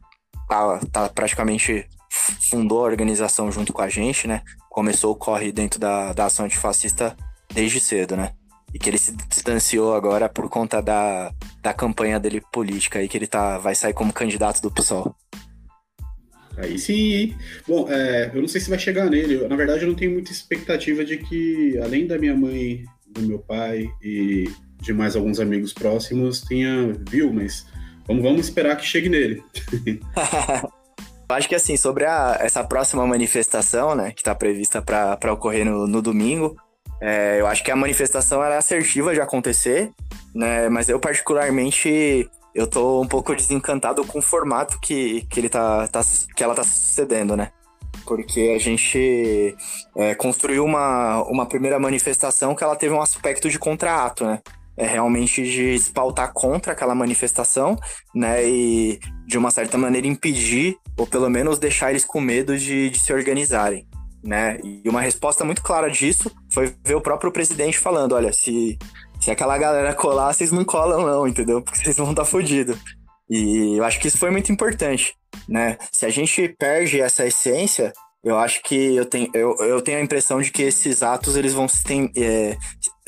[0.48, 4.42] tá, tá praticamente fundou a organização junto com a gente, né?
[4.70, 7.16] Começou o corre dentro da, da ação antifascista
[7.52, 8.32] desde cedo, né?
[8.72, 13.16] E que ele se distanciou agora por conta da, da campanha dele política aí, que
[13.16, 15.14] ele tá, vai sair como candidato do PSOL.
[16.56, 17.36] Aí sim, hein?
[17.66, 19.46] Bom, é, eu não sei se vai chegar nele.
[19.46, 23.38] Na verdade, eu não tenho muita expectativa de que, além da minha mãe, do meu
[23.38, 24.50] pai e
[24.82, 27.66] de mais alguns amigos próximos, tenha viu, mas
[28.08, 29.44] Vamos, vamos esperar que chegue nele.
[31.28, 35.86] Acho que assim, sobre a, essa próxima manifestação, né, que está prevista para ocorrer no,
[35.86, 36.56] no domingo,
[37.00, 39.90] é, eu acho que a manifestação era assertiva de acontecer,
[40.34, 45.48] né, mas eu particularmente eu tô um pouco desencantado com o formato que, que, ele
[45.48, 46.00] tá, tá
[46.34, 47.52] que ela tá sucedendo, né?
[48.04, 49.56] Porque a gente
[49.96, 54.40] é, construiu uma, uma primeira manifestação que ela teve um aspecto de contrato, né?
[54.78, 57.76] é realmente de se pautar contra aquela manifestação,
[58.14, 58.48] né?
[58.48, 63.00] E de uma certa maneira impedir, ou pelo menos deixar eles com medo de, de
[63.00, 63.87] se organizarem.
[64.22, 64.58] Né?
[64.62, 68.76] E uma resposta muito clara disso foi ver o próprio presidente falando: olha, se,
[69.20, 71.62] se aquela galera colar, vocês não colam, não, entendeu?
[71.62, 72.78] Porque vocês vão estar tá fodidos.
[73.30, 75.14] E eu acho que isso foi muito importante,
[75.48, 75.76] né?
[75.92, 77.92] Se a gente perde essa essência,
[78.24, 81.52] eu acho que eu tenho, eu, eu tenho a impressão de que esses atos eles
[81.52, 82.56] vão ten, é,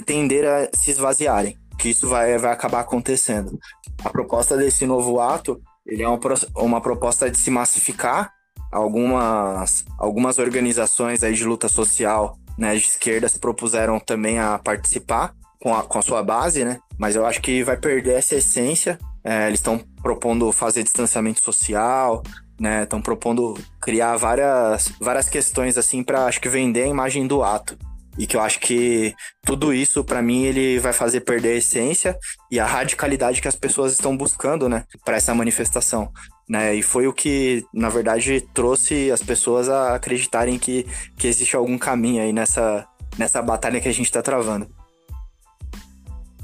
[0.04, 3.58] tender a se esvaziarem que isso vai, vai acabar acontecendo.
[4.04, 6.20] A proposta desse novo ato, ele é uma,
[6.56, 8.30] uma proposta de se massificar.
[8.70, 15.34] Algumas, algumas organizações aí de luta social né, de esquerda se propuseram também a participar
[15.60, 16.78] com a, com a sua base, né?
[16.98, 18.98] Mas eu acho que vai perder essa essência.
[19.24, 22.22] É, eles estão propondo fazer distanciamento social,
[22.58, 22.82] né?
[22.82, 27.78] Estão propondo criar várias, várias questões assim para acho que vender a imagem do ato
[28.18, 32.18] e que eu acho que tudo isso para mim ele vai fazer perder a essência
[32.50, 36.10] e a radicalidade que as pessoas estão buscando, né, para essa manifestação,
[36.51, 36.74] né?
[36.74, 40.84] E foi o que, na verdade, trouxe as pessoas a acreditarem que,
[41.16, 44.68] que existe algum caminho aí nessa nessa batalha que a gente está travando.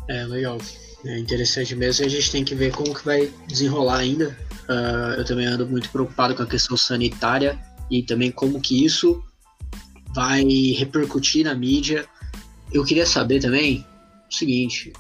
[0.09, 0.59] É legal,
[1.04, 2.07] é interessante mesmo.
[2.07, 4.36] A gente tem que ver como que vai desenrolar ainda.
[4.68, 7.59] Uh, eu também ando muito preocupado com a questão sanitária
[7.90, 9.20] e também como que isso
[10.14, 10.44] vai
[10.78, 12.07] repercutir na mídia.
[12.72, 13.84] Eu queria saber também
[14.30, 14.92] o seguinte: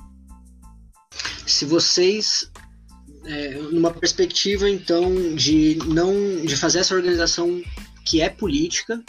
[1.46, 2.50] se vocês,
[3.26, 6.12] é, numa perspectiva então de não
[6.44, 7.62] de fazer essa organização
[8.04, 9.02] que é política,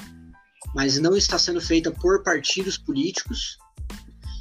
[0.74, 3.58] mas não está sendo feita por partidos políticos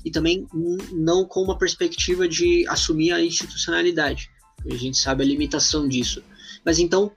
[0.05, 0.47] e também
[0.93, 4.31] não com uma perspectiva de assumir a institucionalidade.
[4.71, 6.23] A gente sabe a limitação disso.
[6.65, 7.13] Mas então,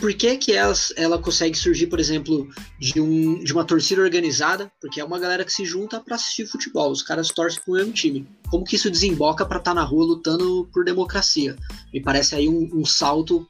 [0.00, 2.48] por que, que ela, ela consegue surgir, por exemplo,
[2.78, 4.72] de, um, de uma torcida organizada?
[4.80, 7.92] Porque é uma galera que se junta para assistir futebol, os caras torcem pro mesmo
[7.92, 8.26] time.
[8.50, 11.54] Como que isso desemboca para estar tá na rua lutando por democracia?
[11.92, 13.46] Me parece aí um, um salto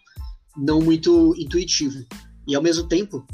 [0.56, 2.04] não muito intuitivo.
[2.48, 3.24] E ao mesmo tempo,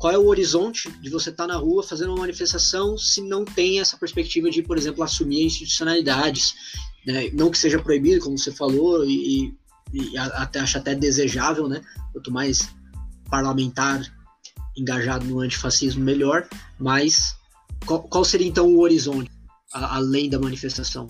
[0.00, 3.44] qual é o horizonte de você estar tá na rua fazendo uma manifestação se não
[3.44, 6.54] tem essa perspectiva de, por exemplo, assumir institucionalidades?
[7.06, 7.30] Né?
[7.34, 9.54] Não que seja proibido, como você falou, e,
[9.94, 11.80] e até acho até desejável, né?
[12.12, 12.74] Quanto mais
[13.30, 14.02] parlamentar
[14.76, 16.48] engajado no antifascismo, melhor.
[16.78, 17.36] Mas
[17.86, 19.30] qual, qual seria então o horizonte
[19.72, 21.06] a, além da manifestação?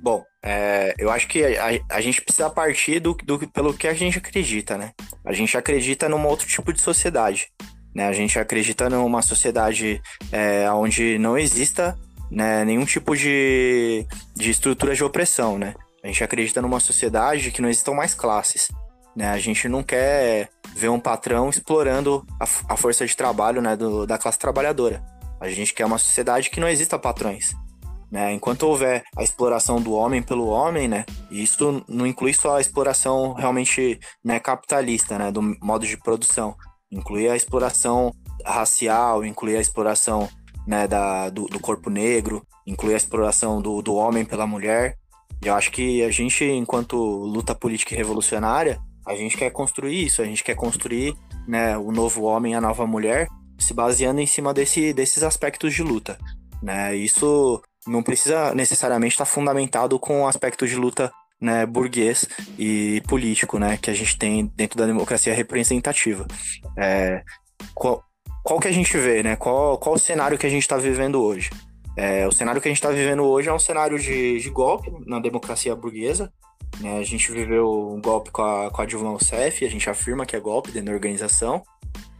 [0.00, 3.94] Bom, é, eu acho que a, a, gente precisa partir do, do, pelo que a
[3.94, 4.92] gente acredita, né?
[5.24, 7.48] A gente acredita num outro tipo de sociedade.
[7.94, 8.06] Né?
[8.06, 11.98] A gente acredita numa sociedade é, onde não exista
[12.30, 15.74] né, nenhum tipo de, de estrutura de opressão, né?
[16.02, 18.68] A gente acredita numa sociedade que não existam mais classes.
[19.16, 19.28] Né?
[19.28, 24.06] A gente não quer ver um patrão explorando a, a força de trabalho né, do,
[24.06, 25.02] da classe trabalhadora.
[25.40, 27.54] A gente quer uma sociedade que não exista patrões.
[28.10, 28.32] Né?
[28.32, 31.04] Enquanto houver a exploração do homem pelo homem, né?
[31.30, 35.30] E isso não inclui só a exploração realmente né, capitalista, né?
[35.30, 36.56] Do modo de produção.
[36.90, 38.10] Inclui a exploração
[38.46, 40.26] racial, incluir a exploração
[40.66, 44.96] né, da, do, do corpo negro, incluir a exploração do, do homem pela mulher.
[45.42, 50.20] Eu acho que a gente, enquanto luta política e revolucionária, a gente quer construir isso,
[50.20, 51.14] a gente quer construir
[51.46, 53.26] né, o novo homem, a nova mulher,
[53.58, 56.18] se baseando em cima desse, desses aspectos de luta.
[56.62, 56.94] Né?
[56.96, 61.10] Isso não precisa necessariamente estar fundamentado com aspectos de luta
[61.40, 62.26] né, burguês
[62.58, 66.26] e político, né, que a gente tem dentro da democracia representativa.
[66.76, 67.22] É,
[67.74, 68.02] qual,
[68.42, 69.36] qual, que a gente vê, né?
[69.36, 71.50] Qual, qual o cenário que a gente está vivendo hoje?
[71.98, 74.88] É, o cenário que a gente está vivendo hoje é um cenário de, de golpe
[75.04, 76.32] na democracia burguesa.
[76.80, 76.96] Né?
[76.96, 80.36] A gente viveu um golpe com a, com a Dilma Rousseff, a gente afirma que
[80.36, 81.60] é golpe dentro da organização.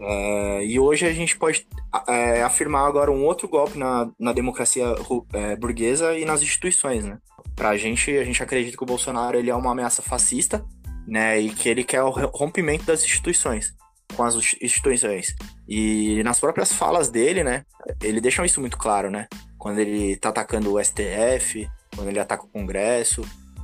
[0.01, 1.65] É, e hoje a gente pode
[2.09, 4.85] é, afirmar agora um outro golpe na, na democracia
[5.33, 7.19] é, burguesa e nas instituições, né?
[7.55, 10.65] Pra gente, a gente acredita que o Bolsonaro ele é uma ameaça fascista,
[11.07, 11.39] né?
[11.39, 13.73] E que ele quer o rompimento das instituições,
[14.17, 15.37] com as instituições.
[15.69, 17.65] E nas próprias falas dele, né?
[18.03, 19.29] Ele deixa isso muito claro, né?
[19.59, 23.23] Quando ele tá atacando o STF, quando ele ataca o Congresso.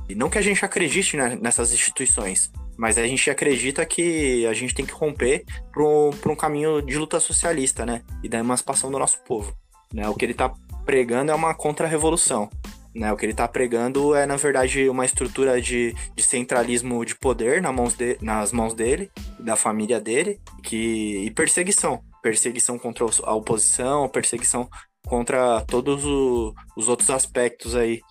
[0.09, 4.75] E não que a gente acredite nessas instituições, mas a gente acredita que a gente
[4.75, 8.03] tem que romper para um, caminho de luta socialista, né?
[8.21, 9.55] E da emancipação do nosso povo.
[9.93, 10.07] Né?
[10.09, 10.53] O que ele está
[10.85, 12.49] pregando é uma contra-revolução.
[12.93, 13.11] Né?
[13.11, 17.61] O que ele está pregando é, na verdade, uma estrutura de, de centralismo de poder
[17.61, 22.01] na mãos de, nas mãos dele, da família dele, que, e perseguição.
[22.21, 24.69] Perseguição contra a oposição, perseguição
[25.05, 28.01] contra todos o, os outros aspectos aí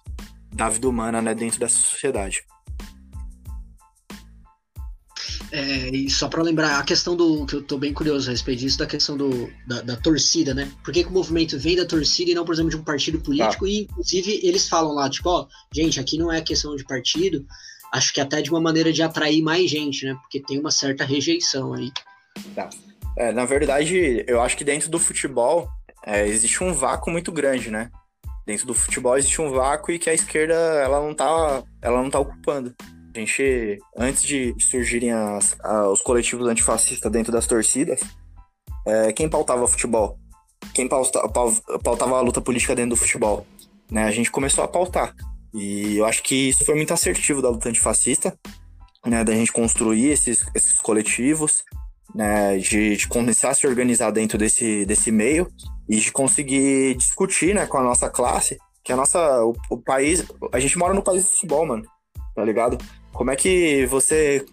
[0.52, 2.44] da vida humana né, dentro dessa sociedade.
[5.50, 7.46] É, e só para lembrar, a questão do.
[7.46, 10.68] que eu tô bem curioso a respeito disso, da questão do, da, da torcida, né?
[10.82, 13.20] Por que, que, o movimento vem da torcida e não, por exemplo, de um partido
[13.20, 13.64] político?
[13.64, 13.68] Ah.
[13.68, 17.46] E, inclusive, eles falam lá, tipo, ó, gente, aqui não é questão de partido,
[17.92, 20.16] acho que até de uma maneira de atrair mais gente, né?
[20.22, 21.92] Porque tem uma certa rejeição aí.
[22.52, 22.68] Tá.
[23.16, 25.68] É, na verdade, eu acho que dentro do futebol
[26.06, 27.90] é, existe um vácuo muito grande, né?
[28.46, 32.10] Dentro do futebol existe um vácuo e que a esquerda ela não tá, ela não
[32.10, 32.74] tá ocupando.
[33.14, 35.56] A gente, antes de surgirem as,
[35.90, 38.00] os coletivos antifascistas dentro das torcidas,
[38.86, 40.18] é, quem pautava futebol?
[40.74, 41.28] Quem pautava,
[41.82, 43.46] pautava a luta política dentro do futebol?
[43.90, 44.04] Né?
[44.04, 45.14] A gente começou a pautar.
[45.54, 48.36] E eu acho que isso foi muito assertivo da luta antifascista,
[49.06, 49.22] né?
[49.22, 51.62] Da gente construir esses, esses coletivos,
[52.12, 52.58] né?
[52.58, 55.48] De, de começar a se organizar dentro desse, desse meio
[55.88, 60.24] e de conseguir discutir, né, com a nossa classe, que a nossa, o, o país,
[60.52, 61.84] a gente mora no país do futebol, mano,
[62.34, 62.78] tá ligado?
[63.12, 64.44] Como é que você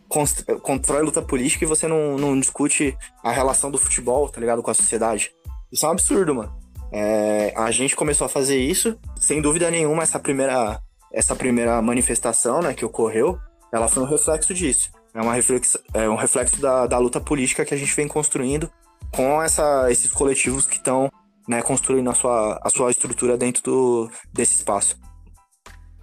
[0.61, 4.69] constrói luta política e você não, não discute a relação do futebol, tá ligado, com
[4.69, 5.31] a sociedade?
[5.71, 6.55] Isso é um absurdo, mano.
[6.91, 10.79] É, a gente começou a fazer isso, sem dúvida nenhuma, essa primeira,
[11.11, 13.39] essa primeira manifestação né, que ocorreu,
[13.73, 14.91] ela foi um reflexo disso.
[15.13, 18.69] É, uma reflexo, é um reflexo da, da luta política que a gente vem construindo
[19.11, 21.11] com essa, esses coletivos que estão
[21.47, 24.99] né, construindo a sua, a sua estrutura dentro do, desse espaço.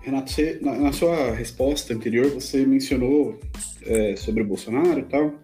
[0.00, 3.38] Renato, você, na, na, sua resposta anterior, você mencionou
[3.82, 5.34] é, sobre o Bolsonaro e tal.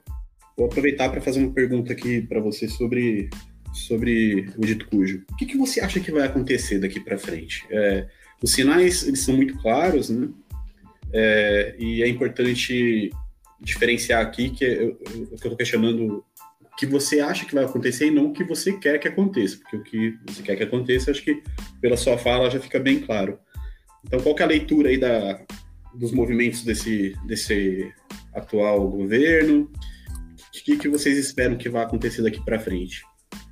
[0.57, 3.29] Vou aproveitar para fazer uma pergunta aqui para você sobre,
[3.73, 5.25] sobre o dito cujo.
[5.33, 7.67] O que, que você acha que vai acontecer daqui para frente?
[7.71, 8.07] É,
[8.43, 10.29] os sinais eles são muito claros, né?
[11.13, 13.11] É, e é importante
[13.61, 14.99] diferenciar aqui que eu
[15.33, 16.25] estou questionando
[16.77, 19.77] que você acha que vai acontecer e não o que você quer que aconteça, porque
[19.77, 21.43] o que você quer que aconteça, acho que
[21.81, 23.39] pela sua fala já fica bem claro.
[24.05, 25.41] Então, qual é a leitura aí da,
[25.95, 27.93] dos movimentos desse, desse
[28.35, 29.71] atual governo?
[30.55, 33.03] O que, que vocês esperam que vai acontecer daqui para frente?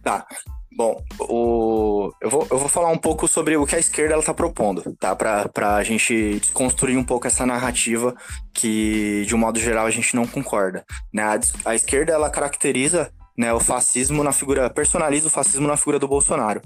[0.03, 0.27] Tá.
[0.75, 2.11] Bom, o...
[2.21, 5.15] eu, vou, eu vou falar um pouco sobre o que a esquerda está propondo, tá?
[5.15, 8.15] Para a gente desconstruir um pouco essa narrativa
[8.55, 10.85] que, de um modo geral, a gente não concorda.
[11.13, 11.23] Né?
[11.23, 11.39] A,
[11.71, 14.71] a esquerda, ela caracteriza né, o fascismo na figura...
[14.71, 16.63] personaliza o fascismo na figura do Bolsonaro,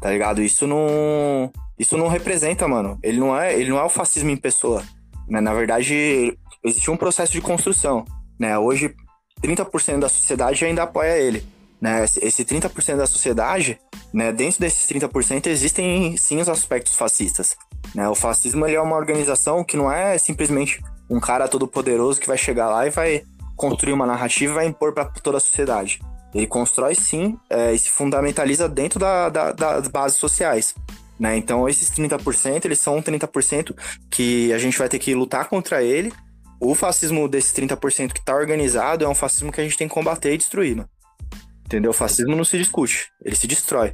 [0.00, 0.42] tá ligado?
[0.42, 1.52] Isso não...
[1.78, 2.98] Isso não representa, mano.
[3.02, 4.82] Ele não é, ele não é o fascismo em pessoa.
[5.28, 5.40] Né?
[5.40, 8.04] Na verdade, existe um processo de construção.
[8.38, 8.56] Né?
[8.56, 8.94] Hoje,
[9.42, 11.44] 30% da sociedade ainda apoia ele.
[11.80, 12.04] Né?
[12.04, 13.78] Esse 30% da sociedade,
[14.12, 14.32] né?
[14.32, 17.56] dentro desses 30%, existem sim os aspectos fascistas.
[17.94, 18.08] Né?
[18.08, 22.26] O fascismo ele é uma organização que não é simplesmente um cara todo poderoso que
[22.26, 23.22] vai chegar lá e vai
[23.56, 26.00] construir uma narrativa e vai impor para toda a sociedade.
[26.34, 30.74] Ele constrói sim é, e se fundamentaliza dentro da, da, das bases sociais.
[31.18, 31.36] Né?
[31.36, 33.74] Então, esses 30%, eles são 30%
[34.10, 36.12] que a gente vai ter que lutar contra ele.
[36.60, 39.94] O fascismo desses 30% que está organizado é um fascismo que a gente tem que
[39.94, 40.88] combater e destruir, mano.
[41.64, 41.90] Entendeu?
[41.90, 43.90] O fascismo não se discute, ele se destrói.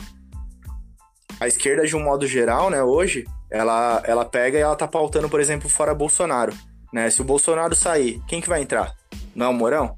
[1.38, 5.28] A esquerda, de um modo geral, né, hoje, ela, ela pega e ela tá pautando,
[5.28, 6.52] por exemplo, fora Bolsonaro.
[6.92, 7.08] Né?
[7.08, 8.92] Se o Bolsonaro sair, quem que vai entrar?
[9.34, 9.96] Não é o Mourão?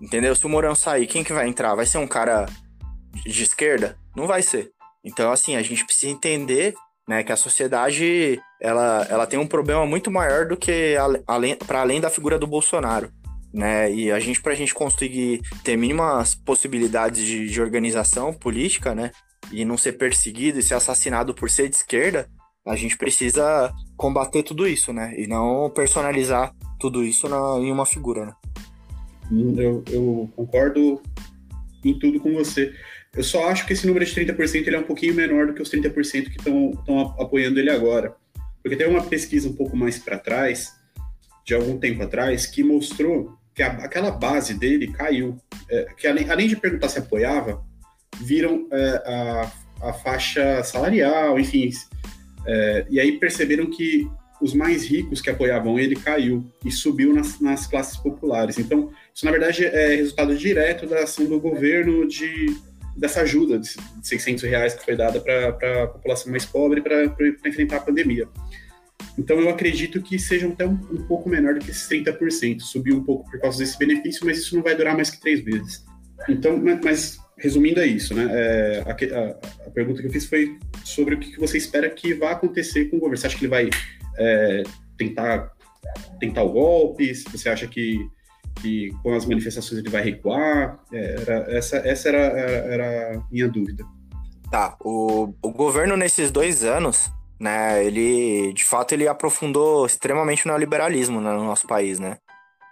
[0.00, 0.34] Entendeu?
[0.34, 1.74] Se o Mourão sair, quem que vai entrar?
[1.74, 2.46] Vai ser um cara
[3.24, 3.96] de esquerda?
[4.14, 4.70] Não vai ser.
[5.04, 6.74] Então, assim, a gente precisa entender
[7.08, 10.94] né, que a sociedade ela, ela tem um problema muito maior do que
[11.66, 13.10] para além da figura do Bolsonaro.
[13.54, 13.94] Né?
[13.94, 19.12] E a gente, para a gente conseguir ter mínimas possibilidades de, de organização política, né?
[19.52, 22.28] E não ser perseguido e ser assassinado por ser de esquerda,
[22.66, 25.14] a gente precisa combater tudo isso, né?
[25.16, 28.32] E não personalizar tudo isso na, em uma figura, né?
[29.56, 31.00] Eu, eu concordo
[31.84, 32.74] em tudo com você.
[33.14, 35.62] Eu só acho que esse número de 30% ele é um pouquinho menor do que
[35.62, 36.72] os 30% que estão
[37.20, 38.16] apoiando ele agora.
[38.60, 40.74] Porque tem uma pesquisa um pouco mais para trás,
[41.44, 45.36] de algum tempo atrás, que mostrou que a, aquela base dele caiu.
[45.70, 47.64] É, que além, além, de perguntar se apoiava,
[48.20, 49.52] viram é, a,
[49.88, 51.70] a, faixa salarial, enfim.
[52.46, 54.08] É, e aí perceberam que
[54.40, 58.58] os mais ricos que apoiavam ele caiu e subiu nas, nas classes populares.
[58.58, 62.54] Então, isso na verdade é resultado direto da ação do governo de
[62.96, 63.68] dessa ajuda de
[64.02, 67.04] 600 reais que foi dada para a população mais pobre para
[67.44, 68.28] enfrentar a pandemia.
[69.18, 72.96] Então eu acredito que seja até um, um, pouco menor do que esses 30%, subiu
[72.96, 75.84] um pouco por causa desse benefício, mas isso não vai durar mais que três meses.
[76.28, 78.28] Então, mas resumindo é isso, né?
[78.30, 82.14] É, a, a, a, pergunta que eu fiz foi sobre o que você espera que
[82.14, 83.16] vá acontecer com o governo.
[83.16, 83.70] Você acha que ele vai
[84.18, 84.62] é,
[84.96, 85.52] tentar
[86.18, 87.14] tentar o golpe?
[87.14, 88.08] Você acha que
[88.62, 90.80] que com as manifestações ele vai recuar?
[90.92, 93.84] É, era, essa essa era, era, era a minha dúvida.
[94.50, 100.48] Tá, o, o governo nesses dois anos, né, ele, de fato, ele aprofundou extremamente o
[100.48, 102.16] neoliberalismo né, no nosso país, né?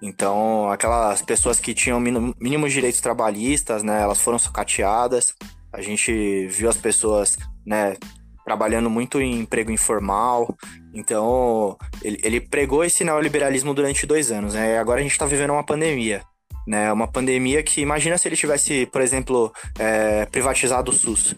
[0.02, 5.32] Então, aquelas pessoas que tinham mínimos direitos trabalhistas, né, elas foram sucateadas.
[5.72, 7.96] A gente viu as pessoas, né,
[8.44, 10.56] trabalhando muito em emprego informal.
[10.92, 14.74] Então, ele, ele pregou esse neoliberalismo durante dois anos, né?
[14.74, 16.22] E agora a gente está vivendo uma pandemia.
[16.66, 21.34] Né, uma pandemia que imagina se ele tivesse, por exemplo, é, privatizado o SUS,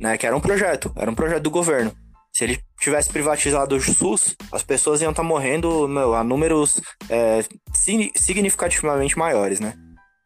[0.00, 1.92] né, que era um projeto, era um projeto do governo.
[2.34, 6.80] Se ele tivesse privatizado o SUS, as pessoas iam estar tá morrendo meu, a números
[7.08, 9.74] é, significativamente maiores, né?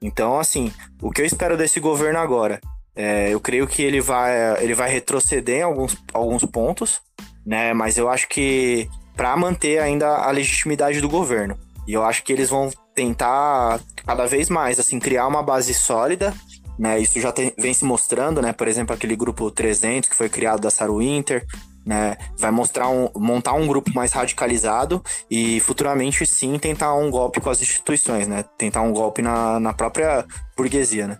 [0.00, 2.60] Então, assim, o que eu espero desse governo agora
[2.96, 7.00] é, eu creio que ele vai, ele vai retroceder em alguns, alguns pontos,
[7.46, 7.72] né?
[7.72, 11.58] Mas eu acho que para manter ainda a legitimidade do governo.
[11.86, 16.34] E eu acho que eles vão tentar cada vez mais assim criar uma base sólida,
[16.78, 16.98] né?
[16.98, 18.52] Isso já tem, vem se mostrando, né?
[18.52, 21.46] Por exemplo, aquele grupo 300 que foi criado da Saru Inter,
[21.88, 22.16] né?
[22.36, 27.50] Vai mostrar um, montar um grupo mais radicalizado e futuramente sim tentar um golpe com
[27.50, 28.44] as instituições, né?
[28.56, 30.24] Tentar um golpe na, na própria
[30.56, 31.18] burguesia, né?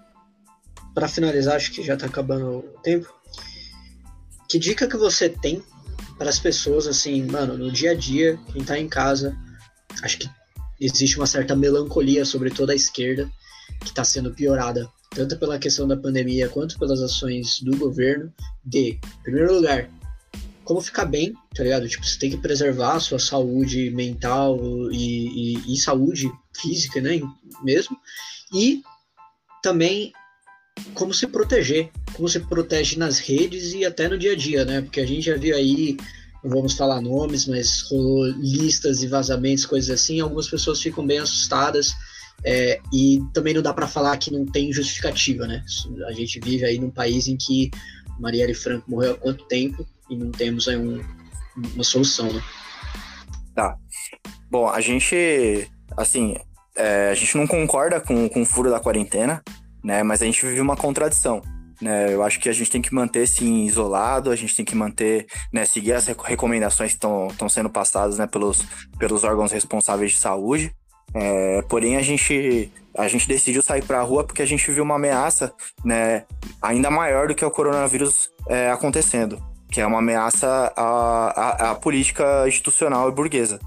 [0.98, 3.08] para finalizar, acho que já está acabando o tempo.
[4.48, 5.62] Que dica que você tem
[6.18, 9.36] para as pessoas, assim, mano, no dia a dia, quem está em casa,
[10.02, 10.28] acho que
[10.80, 13.30] existe uma certa melancolia sobre toda a esquerda
[13.80, 18.32] que está sendo piorada, tanto pela questão da pandemia quanto pelas ações do governo.
[18.64, 19.88] De, em primeiro lugar,
[20.68, 21.88] como ficar bem, tá ligado?
[21.88, 24.60] Tipo, você tem que preservar a sua saúde mental
[24.92, 27.18] e, e, e saúde física, né?
[27.64, 27.96] Mesmo.
[28.52, 28.82] E
[29.62, 30.12] também
[30.92, 34.82] como se proteger, como se protege nas redes e até no dia a dia, né?
[34.82, 35.96] Porque a gente já viu aí,
[36.44, 41.18] não vamos falar nomes, mas rolou listas e vazamentos, coisas assim, algumas pessoas ficam bem
[41.18, 41.94] assustadas.
[42.44, 45.64] É, e também não dá para falar que não tem justificativa, né?
[46.06, 47.70] A gente vive aí num país em que
[48.20, 51.02] Marielle Franco morreu há quanto tempo e não temos aí um,
[51.74, 52.42] uma solução, né?
[53.54, 53.76] Tá.
[54.50, 56.36] Bom, a gente, assim,
[56.76, 59.42] é, a gente não concorda com, com o furo da quarentena,
[59.82, 60.02] né?
[60.02, 61.42] Mas a gente vive uma contradição.
[61.80, 64.74] Né, eu acho que a gente tem que manter sim isolado, a gente tem que
[64.74, 68.64] manter, né, seguir as recomendações que estão sendo passadas né, pelos,
[68.98, 70.72] pelos órgãos responsáveis de saúde.
[71.14, 74.82] É, porém, a gente, a gente decidiu sair para a rua porque a gente viu
[74.82, 75.54] uma ameaça
[75.84, 76.24] né,
[76.60, 79.40] ainda maior do que o coronavírus é, acontecendo,
[79.70, 83.58] que é uma ameaça à, à, à política institucional e burguesa.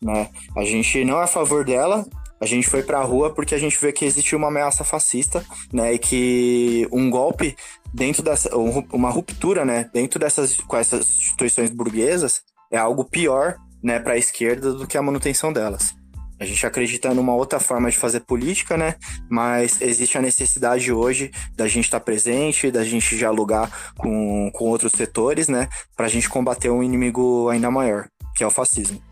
[0.00, 0.28] Né?
[0.56, 2.06] A gente não é a favor dela,
[2.40, 5.44] a gente foi para a rua porque a gente vê que existe uma ameaça fascista,
[5.72, 7.56] né, e que um golpe
[7.92, 13.98] dentro dessa, uma ruptura, né, dentro dessas com essas instituições burguesas é algo pior, né,
[13.98, 15.97] para a esquerda do que a manutenção delas.
[16.40, 18.94] A gente acredita numa outra forma de fazer política, né?
[19.28, 24.66] Mas existe a necessidade hoje da gente estar tá presente, da gente dialogar com, com
[24.66, 25.68] outros setores, né?
[25.96, 29.02] Para a gente combater um inimigo ainda maior, que é o fascismo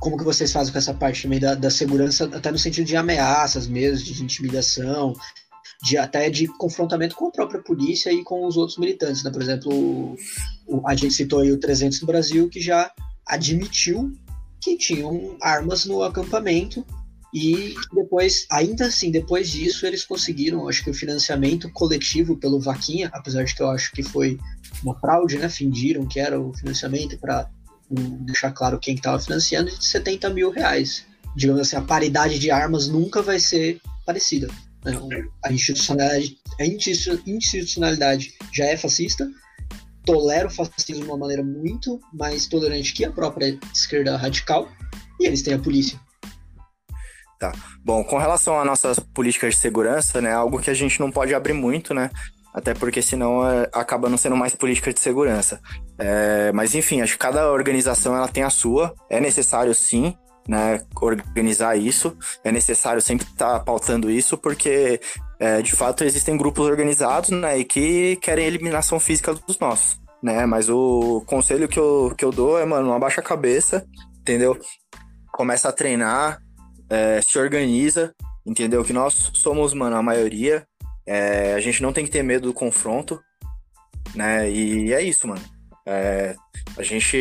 [0.00, 2.96] como que vocês fazem com essa parte também da, da segurança, até no sentido de
[2.96, 5.12] ameaças mesmo, de intimidação,
[5.82, 9.30] de até de confrontamento com a própria polícia e com os outros militantes, né?
[9.30, 10.16] Por exemplo,
[10.66, 12.90] o, a gente citou aí o 300 do Brasil, que já
[13.26, 14.10] admitiu
[14.60, 16.84] que tinham armas no acampamento
[17.32, 23.08] E depois, ainda assim, depois disso, eles conseguiram, acho que o financiamento coletivo pelo Vaquinha,
[23.12, 24.38] apesar de que eu acho que foi
[24.82, 25.48] uma fraude, né?
[25.48, 27.48] Fingiram que era o financiamento para
[27.88, 31.04] deixar claro quem estava financiando, de 70 mil reais.
[31.36, 34.48] Digamos assim, a paridade de armas nunca vai ser parecida.
[34.84, 34.92] Né?
[35.44, 39.30] A institucionalidade, a institucionalidade já é fascista,
[40.10, 44.68] tolera o fascismo de uma maneira muito mais tolerante que a própria esquerda radical,
[45.20, 46.00] e eles têm a polícia.
[47.38, 47.52] Tá.
[47.84, 51.34] Bom, com relação às nossas políticas de segurança, né, algo que a gente não pode
[51.34, 52.10] abrir muito, né,
[52.52, 55.60] até porque senão é, acaba não sendo mais política de segurança.
[55.98, 58.94] É, mas enfim, acho que cada organização ela tem a sua.
[59.08, 60.14] É necessário sim,
[60.48, 62.16] né, organizar isso.
[62.42, 65.00] É necessário sempre estar tá pautando isso, porque
[65.38, 70.46] é, de fato existem grupos organizados, né, e que querem eliminação física dos nossos, né.
[70.46, 73.86] Mas o conselho que eu, que eu dou é, mano, não abaixa a cabeça,
[74.20, 74.58] entendeu?
[75.32, 76.40] Começa a treinar,
[76.88, 78.14] é, se organiza,
[78.44, 78.84] entendeu?
[78.84, 80.66] Que nós somos, mano, a maioria.
[81.06, 83.20] É, a gente não tem que ter medo do confronto,
[84.14, 84.50] né?
[84.50, 85.42] E é isso, mano.
[85.86, 86.36] É,
[86.76, 87.16] a gente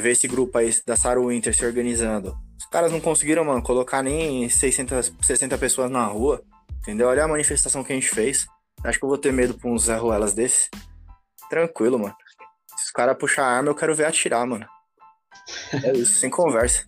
[0.00, 2.36] vê esse grupo aí da Saru Winter se organizando.
[2.58, 6.42] Os caras não conseguiram, mano, colocar nem 600, 60 pessoas na rua,
[6.78, 7.08] entendeu?
[7.08, 8.46] Olha a manifestação que a gente fez.
[8.84, 10.68] Acho que eu vou ter medo pra uns Zé Ruelas desse.
[11.48, 12.14] Tranquilo, mano.
[12.92, 14.66] Caras puxar arma, eu quero ver atirar, mano.
[15.84, 16.84] É isso, sem conversa.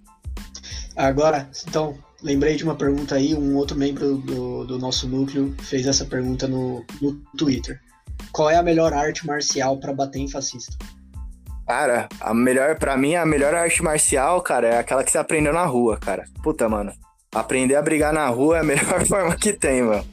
[0.96, 5.86] Agora, então, lembrei de uma pergunta aí, um outro membro do, do nosso núcleo fez
[5.86, 7.80] essa pergunta no, no Twitter.
[8.32, 10.76] Qual é a melhor arte marcial para bater em fascista?
[11.66, 15.52] Cara, a melhor, para mim, a melhor arte marcial, cara, é aquela que você aprendeu
[15.52, 16.24] na rua, cara.
[16.42, 16.92] Puta, mano.
[17.34, 20.04] Aprender a brigar na rua é a melhor forma que tem, mano.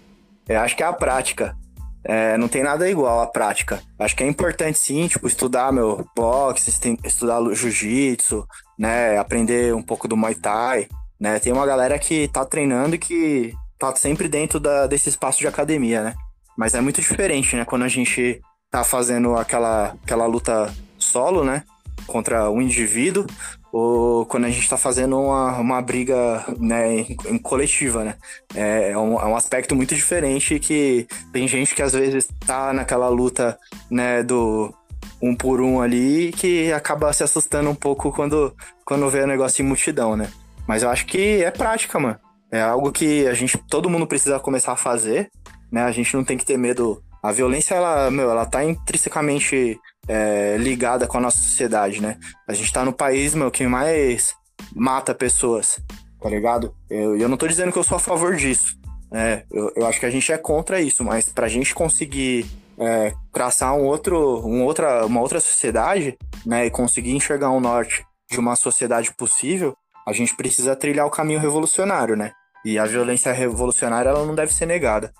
[0.47, 1.55] Eu acho que é a prática.
[2.03, 3.81] É, não tem nada igual à prática.
[3.99, 6.71] Acho que é importante sim, tipo, estudar meu boxe,
[7.03, 8.45] estudar jiu-jitsu,
[8.77, 9.17] né?
[9.17, 10.87] Aprender um pouco do Muay Thai
[11.21, 11.37] né?
[11.37, 15.47] Tem uma galera que tá treinando e que tá sempre dentro da, desse espaço de
[15.47, 16.15] academia, né?
[16.57, 17.63] Mas é muito diferente, né?
[17.63, 18.41] Quando a gente
[18.71, 21.63] tá fazendo aquela, aquela luta solo, né?
[22.07, 23.27] Contra um indivíduo,
[23.71, 28.15] ou quando a gente tá fazendo uma, uma briga né, em, em coletiva, né?
[28.53, 32.73] É, é, um, é um aspecto muito diferente que tem gente que às vezes tá
[32.73, 33.57] naquela luta,
[33.89, 34.73] né, do
[35.21, 38.53] um por um ali que acaba se assustando um pouco quando,
[38.83, 40.29] quando vê o negócio em multidão, né?
[40.67, 42.19] Mas eu acho que é prática, mano.
[42.51, 45.29] É algo que a gente, todo mundo precisa começar a fazer,
[45.71, 45.83] né?
[45.83, 47.01] A gente não tem que ter medo.
[47.23, 52.17] A violência, ela, meu, ela tá intrinsecamente é, ligada com a nossa sociedade, né?
[52.47, 54.35] A gente tá no país, meu, que mais
[54.75, 55.79] mata pessoas,
[56.21, 56.73] tá ligado?
[56.89, 58.77] Eu, eu não tô dizendo que eu sou a favor disso,
[59.11, 59.43] né?
[59.51, 62.45] Eu, eu acho que a gente é contra isso, mas pra gente conseguir
[62.77, 66.65] é, traçar um outro, um outra, uma outra sociedade, né?
[66.65, 69.75] E conseguir enxergar um norte de uma sociedade possível,
[70.07, 72.31] a gente precisa trilhar o caminho revolucionário, né?
[72.65, 75.13] E a violência revolucionária ela não deve ser negada.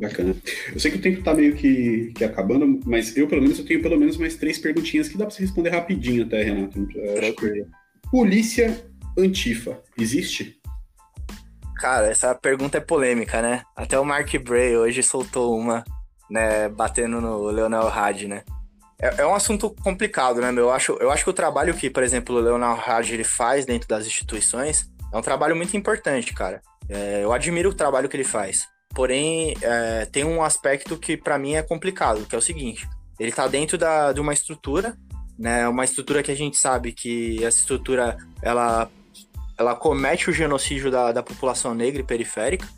[0.00, 0.34] Bacana.
[0.72, 3.64] Eu sei que o tempo tá meio que, que acabando, mas eu, pelo menos, eu
[3.64, 6.86] tenho pelo menos mais três perguntinhas que dá pra você responder rapidinho até, Renato.
[7.16, 7.66] Tranquilo.
[8.10, 8.82] Polícia
[9.16, 10.58] Antifa, existe?
[11.76, 13.62] Cara, essa pergunta é polêmica, né?
[13.76, 15.84] Até o Mark Bray hoje soltou uma,
[16.30, 18.42] né, batendo no Leonel Hadi, né?
[19.00, 20.64] É, é, um assunto complicado, né, meu?
[20.64, 23.64] Eu acho, eu acho que o trabalho que, por exemplo, o Leonardo Hard ele faz
[23.64, 26.60] dentro das instituições é um trabalho muito importante, cara.
[26.88, 28.66] É, eu admiro o trabalho que ele faz.
[28.94, 32.88] Porém, é, tem um aspecto que para mim é complicado, que é o seguinte:
[33.18, 34.96] ele tá dentro da, de uma estrutura,
[35.38, 35.68] né?
[35.68, 38.90] Uma estrutura que a gente sabe que essa estrutura ela,
[39.56, 42.68] ela comete o genocídio da, da população negra e periférica,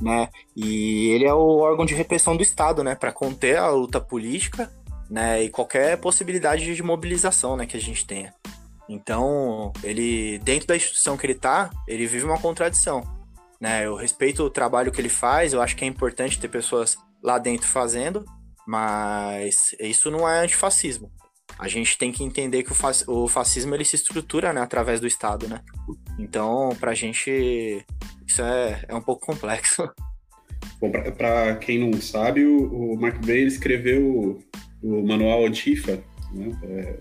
[0.00, 0.28] né?
[0.56, 2.94] E ele é o órgão de repressão do Estado, né?
[2.94, 4.70] Para conter a luta política
[5.12, 5.44] né?
[5.44, 8.32] E qualquer possibilidade de mobilização, né, que a gente tenha.
[8.88, 13.04] Então, ele dentro da instituição que ele tá, ele vive uma contradição,
[13.62, 13.86] né?
[13.86, 17.38] Eu respeito o trabalho que ele faz, eu acho que é importante ter pessoas lá
[17.38, 18.24] dentro fazendo,
[18.66, 21.12] mas isso não é antifascismo.
[21.56, 22.72] A gente tem que entender que
[23.06, 25.60] o, fascismo ele se estrutura né, através do Estado, né?
[26.18, 27.86] Então, pra gente,
[28.26, 29.88] isso é, é um pouco complexo.
[30.80, 34.40] Bom, para quem não sabe, o, o Mark Bay escreveu
[34.82, 36.02] o manual Antifa,
[36.32, 36.50] né?
[36.64, 36.98] É,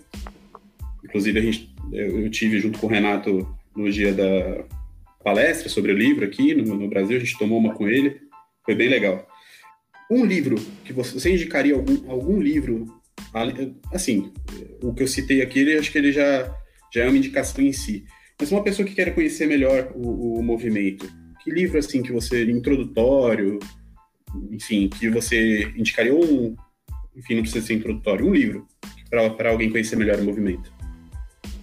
[1.06, 4.64] inclusive a gente, eu, eu, tive junto com o Renato no dia da
[5.24, 8.20] palestra sobre o livro aqui no, no, Brasil, a gente tomou uma com ele,
[8.66, 9.28] foi bem legal.
[10.10, 12.86] Um livro que você, você indicaria algum, algum livro,
[13.94, 14.32] assim,
[14.82, 16.54] o que eu citei aqui, ele, acho que ele já,
[16.94, 18.04] já é uma indicação em si.
[18.40, 21.10] Mas uma pessoa que quer conhecer melhor o, o movimento,
[21.44, 23.60] que livro assim que você introdutório,
[24.52, 26.56] enfim, que você indicaria um,
[27.16, 28.68] enfim, não precisa ser introdutório, um livro
[29.10, 30.72] para alguém conhecer melhor o movimento.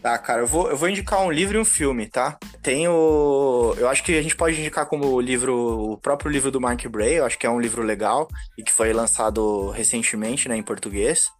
[0.02, 2.38] Tá, cara, eu vou, eu vou indicar um livro e um filme, tá?
[2.68, 3.74] tem o.
[3.78, 6.86] Eu acho que a gente pode indicar como o livro, o próprio livro do Mark
[6.86, 8.28] Bray, eu acho que é um livro legal
[8.58, 11.30] e que foi lançado recentemente, né, em português.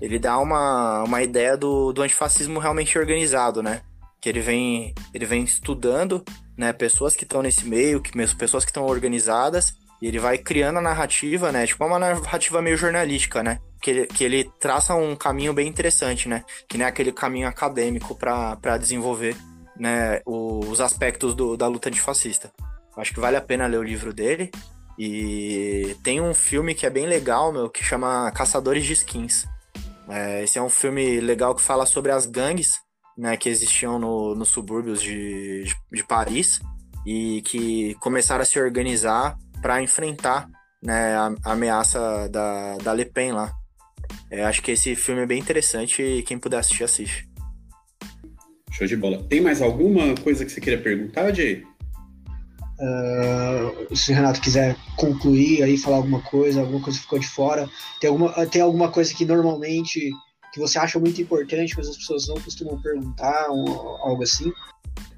[0.00, 3.82] Ele dá uma, uma ideia do, do antifascismo realmente organizado, né?
[4.18, 6.24] Que ele vem, ele vem estudando,
[6.56, 10.78] né, pessoas que estão nesse meio, que pessoas que estão organizadas, e ele vai criando
[10.78, 11.66] a narrativa, né?
[11.66, 13.58] Tipo uma narrativa meio jornalística, né?
[13.80, 16.44] Que ele, que ele traça um caminho bem interessante, né?
[16.68, 19.36] Que nem aquele caminho acadêmico para desenvolver
[19.78, 22.52] né, os aspectos do, da luta antifascista.
[22.96, 24.50] Acho que vale a pena ler o livro dele.
[24.98, 29.46] E tem um filme que é bem legal, meu, que chama Caçadores de Skins.
[30.08, 32.80] É, esse é um filme legal que fala sobre as gangues
[33.18, 36.60] né, que existiam no, nos subúrbios de, de, de Paris
[37.04, 40.48] e que começaram a se organizar para enfrentar
[40.80, 43.52] né, a, a, ameaça da, da Le Pen lá.
[44.30, 47.28] É, acho que esse filme é bem interessante e quem puder assistir, assiste.
[48.70, 49.22] Show de bola.
[49.24, 51.64] Tem mais alguma coisa que você queria perguntar, Jay?
[52.78, 57.26] Uh, se o Renato quiser concluir aí, falar alguma coisa, alguma coisa que ficou de
[57.26, 57.68] fora,
[58.00, 60.12] tem alguma, tem alguma coisa que normalmente
[60.52, 63.68] que você acha muito importante, mas as pessoas não costumam perguntar, ou,
[63.98, 64.52] algo assim?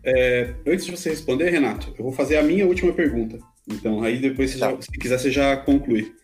[0.03, 3.39] É, antes de você responder, Renato, eu vou fazer a minha última pergunta.
[3.69, 4.71] Então, aí depois, tá.
[4.71, 6.15] já, se quiser, você já conclui.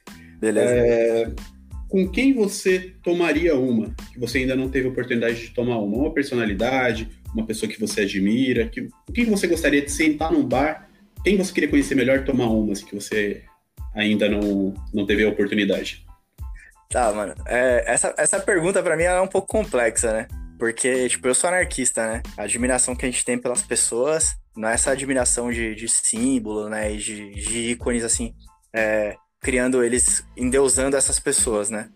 [0.40, 0.74] Beleza.
[0.74, 1.32] É,
[1.88, 5.96] com quem você tomaria uma, que você ainda não teve oportunidade de tomar uma?
[5.96, 10.88] Uma personalidade, uma pessoa que você admira, que, quem você gostaria de sentar num bar?
[11.24, 13.42] Quem você queria conhecer melhor tomar uma, assim, que você
[13.94, 16.04] ainda não, não teve a oportunidade?
[16.90, 17.34] Tá, mano.
[17.46, 20.28] É, essa, essa pergunta para mim é um pouco complexa, né?
[20.58, 22.22] Porque, tipo, eu sou anarquista, né?
[22.36, 26.68] A admiração que a gente tem pelas pessoas não é essa admiração de, de símbolo,
[26.68, 26.92] né?
[26.92, 28.34] E de, de ícones, assim.
[28.72, 31.88] É, criando eles, endeusando essas pessoas, né?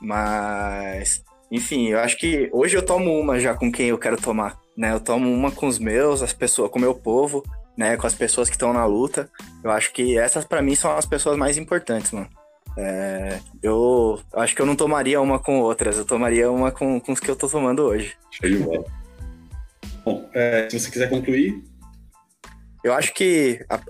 [0.00, 4.58] Mas, enfim, eu acho que hoje eu tomo uma já com quem eu quero tomar,
[4.76, 4.92] né?
[4.92, 7.42] Eu tomo uma com os meus, as pessoas, com o meu povo,
[7.76, 7.96] né?
[7.96, 9.30] Com as pessoas que estão na luta.
[9.62, 12.28] Eu acho que essas para mim são as pessoas mais importantes, mano.
[12.76, 17.12] É, eu acho que eu não tomaria uma com outras, eu tomaria uma com, com
[17.12, 18.16] os que eu tô tomando hoje.
[18.30, 18.84] Show de bola.
[20.04, 21.62] Bom, é, se você quiser concluir.
[22.82, 23.80] Eu acho que a,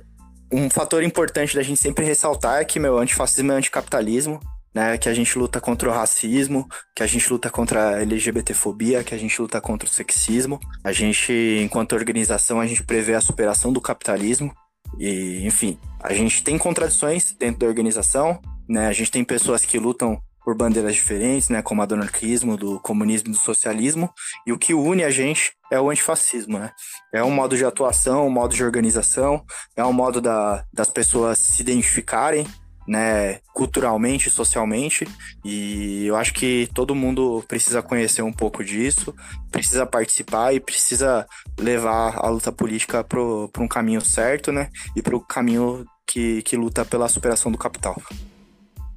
[0.54, 4.38] um fator importante da gente sempre ressaltar é que, meu, antifascismo é anticapitalismo,
[4.72, 4.96] né?
[4.96, 9.14] Que a gente luta contra o racismo, que a gente luta contra a LGBTfobia, que
[9.14, 10.60] a gente luta contra o sexismo.
[10.84, 11.32] A gente,
[11.62, 14.54] enquanto organização, a gente prevê a superação do capitalismo.
[14.98, 18.86] E, enfim, a gente tem contradições dentro da organização, né?
[18.86, 22.78] A gente tem pessoas que lutam por bandeiras diferentes, né, como a do anarquismo, do
[22.80, 24.12] comunismo e do socialismo,
[24.46, 26.70] e o que une a gente é o antifascismo, né?
[27.12, 31.38] É um modo de atuação, um modo de organização, é um modo da, das pessoas
[31.38, 32.46] se identificarem,
[32.86, 35.08] né, culturalmente, socialmente,
[35.42, 39.14] e eu acho que todo mundo precisa conhecer um pouco disso,
[39.50, 41.26] precisa participar e precisa
[41.58, 43.18] levar a luta política para
[43.62, 47.96] um caminho certo, né, e para o caminho que, que luta pela superação do capital.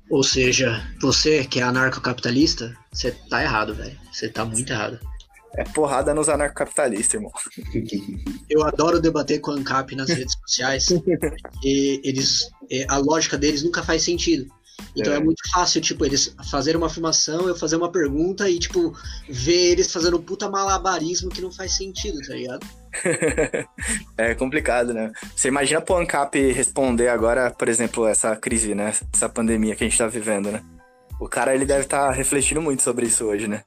[0.10, 3.98] Ou seja, você que é anarcocapitalista, você tá errado, velho.
[4.12, 5.00] Você tá muito errado.
[5.56, 7.32] É porrada nos anarcocapitalistas, irmão.
[8.50, 10.88] Eu adoro debater com a ANCAP nas redes sociais.
[11.64, 12.50] e eles,
[12.88, 14.48] a lógica deles nunca faz sentido.
[14.96, 15.18] Então é.
[15.18, 15.20] é.
[15.20, 18.96] muito fácil, tipo, eles fazerem uma afirmação, eu fazer uma pergunta e, tipo,
[19.30, 22.66] ver eles fazendo um puta malabarismo que não faz sentido, tá ligado?
[24.18, 25.12] é complicado, né?
[25.36, 28.94] Você imagina pro ANCAP responder agora, por exemplo, essa crise, né?
[29.14, 30.62] Essa pandemia que a gente tá vivendo, né?
[31.20, 33.64] O cara, ele deve estar tá refletindo muito sobre isso hoje, né?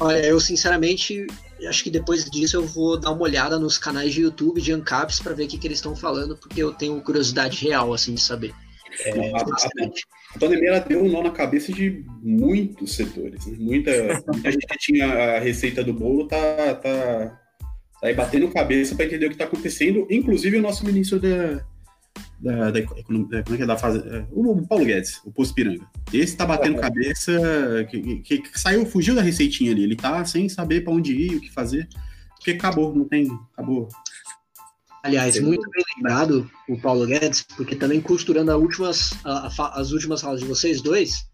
[0.00, 1.26] Olha, eu sinceramente
[1.68, 5.20] acho que depois disso eu vou dar uma olhada nos canais de YouTube de ANCAPs
[5.20, 8.20] para ver o que, que eles estão falando, porque eu tenho curiosidade real, assim, de
[8.20, 8.52] saber.
[9.04, 13.46] É, a, a, pandemia ela deu um nó na cabeça de muitos setores.
[13.46, 13.56] Né?
[13.58, 13.90] Muita,
[14.26, 17.40] muita gente que tinha a receita do bolo tá, tá,
[18.02, 21.64] aí batendo cabeça para entender o que está acontecendo, inclusive o nosso ministro da,
[22.40, 25.86] da, da, como é que é da fase, é, o Paulo Guedes, o Posto Piranga.
[26.12, 26.80] Esse tá batendo é.
[26.80, 27.32] cabeça,
[27.90, 29.84] que, que, que, saiu, fugiu da receitinha ali.
[29.84, 31.88] Ele tá sem saber para onde ir, o que fazer,
[32.36, 33.88] porque acabou, não tem, acabou.
[35.02, 40.20] Aliás, muito bem lembrado o Paulo Guedes, porque também costurando últimas, a, a, as últimas
[40.20, 41.29] falas de vocês dois,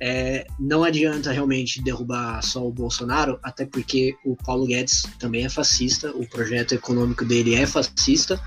[0.00, 5.48] é, não adianta realmente derrubar só o Bolsonaro, até porque o Paulo Guedes também é
[5.48, 8.40] fascista, o projeto econômico dele é fascista,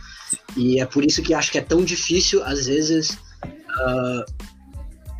[0.57, 4.25] e é por isso que acho que é tão difícil, às vezes, uh,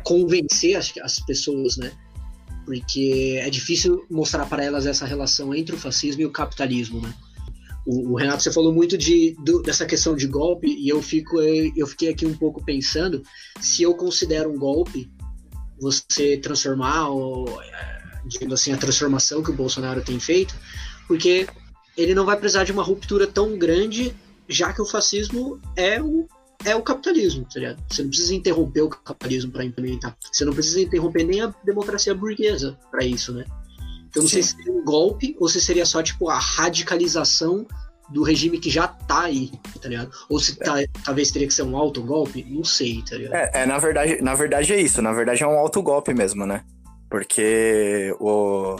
[0.02, 1.92] convencer as, as pessoas, né?
[2.64, 7.14] Porque é difícil mostrar para elas essa relação entre o fascismo e o capitalismo, né?
[7.86, 11.38] O, o, Renato, você falou muito de, do, dessa questão de golpe e eu, fico,
[11.40, 13.22] eu fiquei aqui um pouco pensando
[13.60, 15.10] se eu considero um golpe
[15.80, 20.54] você transformar, ou, é, digamos assim, a transformação que o Bolsonaro tem feito,
[21.06, 21.46] porque
[21.96, 24.14] ele não vai precisar de uma ruptura tão grande,
[24.48, 26.26] já que o fascismo é o,
[26.64, 27.82] é o capitalismo, tá ligado?
[27.88, 30.16] Você não precisa interromper o capitalismo para implementar.
[30.32, 33.44] Você não precisa interromper nem a democracia burguesa para isso, né?
[34.08, 34.34] Então não Sim.
[34.34, 37.66] sei se seria um golpe ou se seria só, tipo, a radicalização
[38.14, 39.50] do regime que já tá aí,
[39.82, 40.10] tá ligado?
[40.30, 43.34] Ou se tá- talvez teria que ser um autogolpe, não sei, tá ligado?
[43.34, 45.02] É, é, na verdade, na verdade é isso.
[45.02, 46.62] Na verdade é um autogolpe mesmo, né?
[47.10, 48.76] Porque o,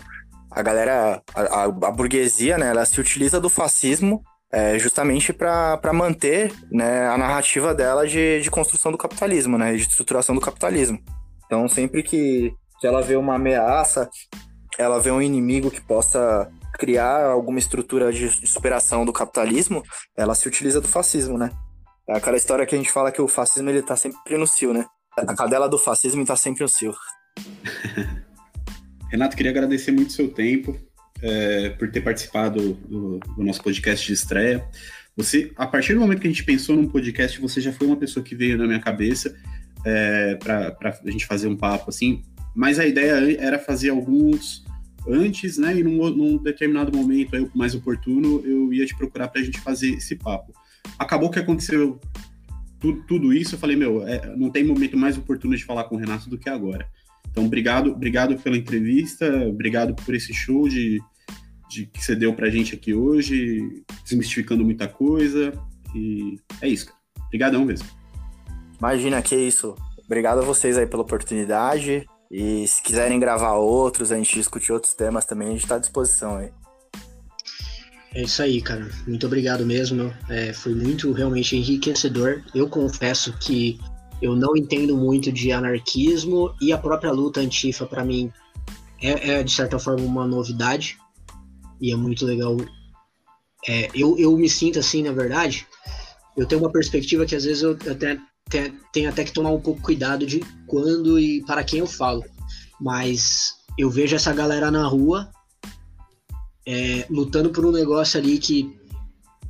[0.50, 4.22] a galera, a, a- a burguesia, né, ela se utiliza do fascismo
[4.52, 9.74] é, justamente para manter né, a narrativa dela de, de construção do capitalismo, né?
[9.74, 10.98] De estruturação do capitalismo.
[11.46, 14.08] Então, sempre que, que ela vê uma ameaça,
[14.78, 16.48] ela vê um inimigo que possa
[16.78, 19.82] criar alguma estrutura de, superação do capitalismo,
[20.16, 21.50] ela se utiliza do fascismo, né?
[22.08, 24.72] É aquela história que a gente fala que o fascismo ele tá sempre no cio,
[24.72, 24.84] né?
[25.16, 26.94] A cadela do fascismo tá sempre no cio.
[29.10, 30.76] Renato, queria agradecer muito o seu tempo,
[31.22, 34.68] é, por ter participado do, do nosso podcast de estreia.
[35.16, 37.96] Você, a partir do momento que a gente pensou num podcast, você já foi uma
[37.96, 39.34] pessoa que veio na minha cabeça
[39.84, 42.22] é, para a gente fazer um papo assim.
[42.54, 44.64] Mas a ideia era fazer alguns
[45.08, 45.78] antes, né?
[45.78, 49.60] E num, num determinado momento aí, mais oportuno, eu ia te procurar para a gente
[49.60, 50.52] fazer esse papo.
[50.98, 52.00] Acabou que aconteceu
[52.80, 53.54] tudo, tudo isso.
[53.54, 56.38] Eu falei, meu, é, não tem momento mais oportuno de falar com o Renato do
[56.38, 56.86] que agora.
[57.30, 61.00] Então, obrigado, obrigado pela entrevista, obrigado por esse show de,
[61.68, 65.52] de que você deu pra gente aqui hoje, desmistificando muita coisa.
[65.94, 66.98] E é isso, cara.
[67.26, 67.88] Obrigadão mesmo.
[68.78, 69.74] Imagina que isso.
[70.04, 72.06] Obrigado a vocês aí pela oportunidade.
[72.36, 75.78] E se quiserem gravar outros, a gente discutir outros temas também, a gente tá à
[75.78, 76.50] disposição aí.
[78.12, 78.90] É isso aí, cara.
[79.06, 80.12] Muito obrigado mesmo.
[80.28, 82.42] É, foi muito realmente enriquecedor.
[82.52, 83.78] Eu confesso que
[84.20, 88.32] eu não entendo muito de anarquismo e a própria luta antifa, para mim,
[89.00, 90.98] é, é, de certa forma uma novidade.
[91.80, 92.56] E é muito legal.
[93.68, 95.68] É, eu, eu me sinto assim, na verdade.
[96.36, 98.18] Eu tenho uma perspectiva que às vezes eu até
[98.92, 102.24] tenho até que tomar um pouco cuidado de quando e para quem eu falo.
[102.80, 105.30] Mas eu vejo essa galera na rua
[106.66, 108.78] é, lutando por um negócio ali que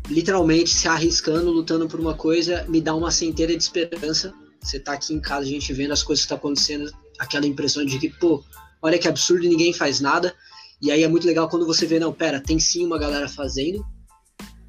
[0.09, 4.35] literalmente se arriscando, lutando por uma coisa, me dá uma centelha de esperança.
[4.61, 7.85] Você tá aqui em casa, a gente vendo as coisas que tá acontecendo, aquela impressão
[7.85, 8.43] de que, pô,
[8.83, 10.35] olha que absurdo, ninguém faz nada.
[10.81, 13.85] E aí é muito legal quando você vê, não, pera, tem sim uma galera fazendo.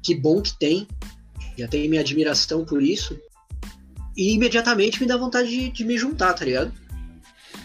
[0.02, 0.86] Que bom que tem.
[1.58, 3.18] Já tenho minha admiração por isso.
[4.16, 6.72] E imediatamente me dá vontade de, de me juntar, tá ligado?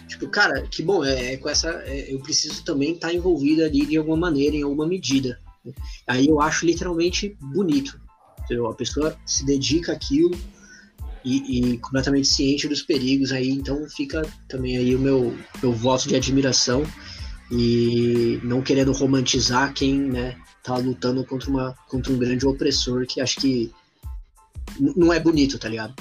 [0.08, 1.70] Tipo, cara, que bom, é, é com essa.
[1.86, 5.40] é, eu preciso também estar envolvido ali de alguma maneira, em alguma medida.
[6.06, 8.00] Aí eu acho literalmente bonito.
[8.44, 8.68] Entendeu?
[8.68, 10.38] A pessoa se dedica àquilo
[11.24, 16.08] e, e completamente ciente dos perigos aí, então fica também aí o meu, meu voto
[16.08, 16.84] de admiração
[17.52, 23.22] e não querendo romantizar quem, né, tá lutando contra, uma, contra um grande opressor que
[23.22, 23.72] acho que
[24.80, 25.94] não é bonito, tá ligado?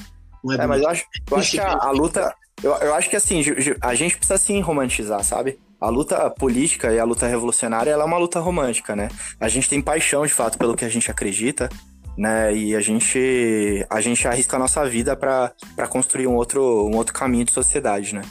[0.44, 2.34] Não é, É, mas eu acho, eu acho que a, a luta.
[2.62, 3.42] Eu, eu acho que assim,
[3.80, 5.58] a gente precisa sim romantizar, sabe?
[5.80, 9.08] A luta política e a luta revolucionária ela é uma luta romântica, né?
[9.40, 11.70] A gente tem paixão de fato pelo que a gente acredita,
[12.18, 12.54] né?
[12.54, 15.54] E a gente a gente arrisca a nossa vida para
[15.88, 18.22] construir um outro, um outro caminho de sociedade, né?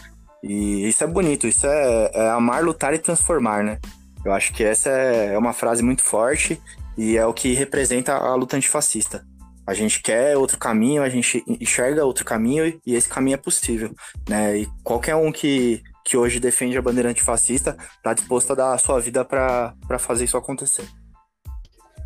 [0.43, 3.80] E isso é bonito, isso é, é amar, lutar e transformar, né?
[4.24, 6.62] Eu acho que essa é uma frase muito forte
[6.97, 9.26] e é o que representa a luta antifascista.
[9.70, 13.93] A gente quer outro caminho, a gente enxerga outro caminho e esse caminho é possível,
[14.28, 14.61] né?
[14.61, 18.80] E qualquer um que, que hoje defende a bandeira antifascista tá disposto a dar a
[18.80, 20.89] sua vida para fazer isso acontecer.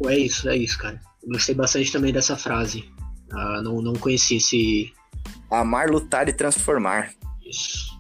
[0.06, 1.00] É isso, é isso, cara.
[1.26, 2.84] Gostei bastante também dessa frase.
[3.32, 4.92] Ah, não, não conheci esse.
[5.50, 7.14] Amar, lutar e transformar.
[7.46, 7.98] Isso.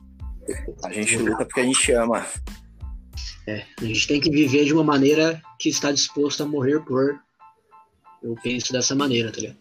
[0.83, 2.25] A gente luta porque a gente ama.
[3.47, 7.17] É, a gente tem que viver de uma maneira que está disposto a morrer por.
[8.23, 9.57] Eu penso dessa maneira, tá ligado?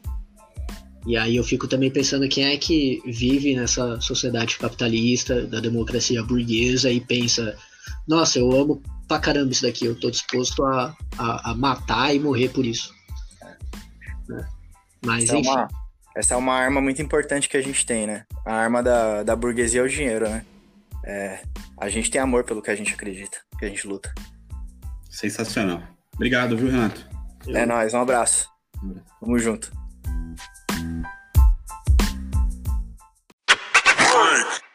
[1.04, 6.22] E aí eu fico também pensando quem é que vive nessa sociedade capitalista, da democracia
[6.22, 7.56] burguesa e pensa,
[8.06, 12.20] nossa, eu amo pra caramba isso daqui, eu tô disposto a, a, a matar e
[12.20, 12.94] morrer por isso.
[14.28, 14.48] Né?
[15.04, 15.68] Mas Essa é, enfim, uma,
[16.16, 18.24] essa é uma arma muito importante que a gente tem, né?
[18.46, 20.46] A arma da, da burguesia é o dinheiro, né?
[21.04, 21.42] É,
[21.76, 24.14] a gente tem amor pelo que a gente acredita, que a gente luta.
[25.10, 25.82] Sensacional.
[26.14, 27.11] Obrigado, viu, Renato?
[27.48, 28.48] É nóis, um abraço.
[28.82, 29.06] Um abraço.
[29.20, 29.70] Tamo junto.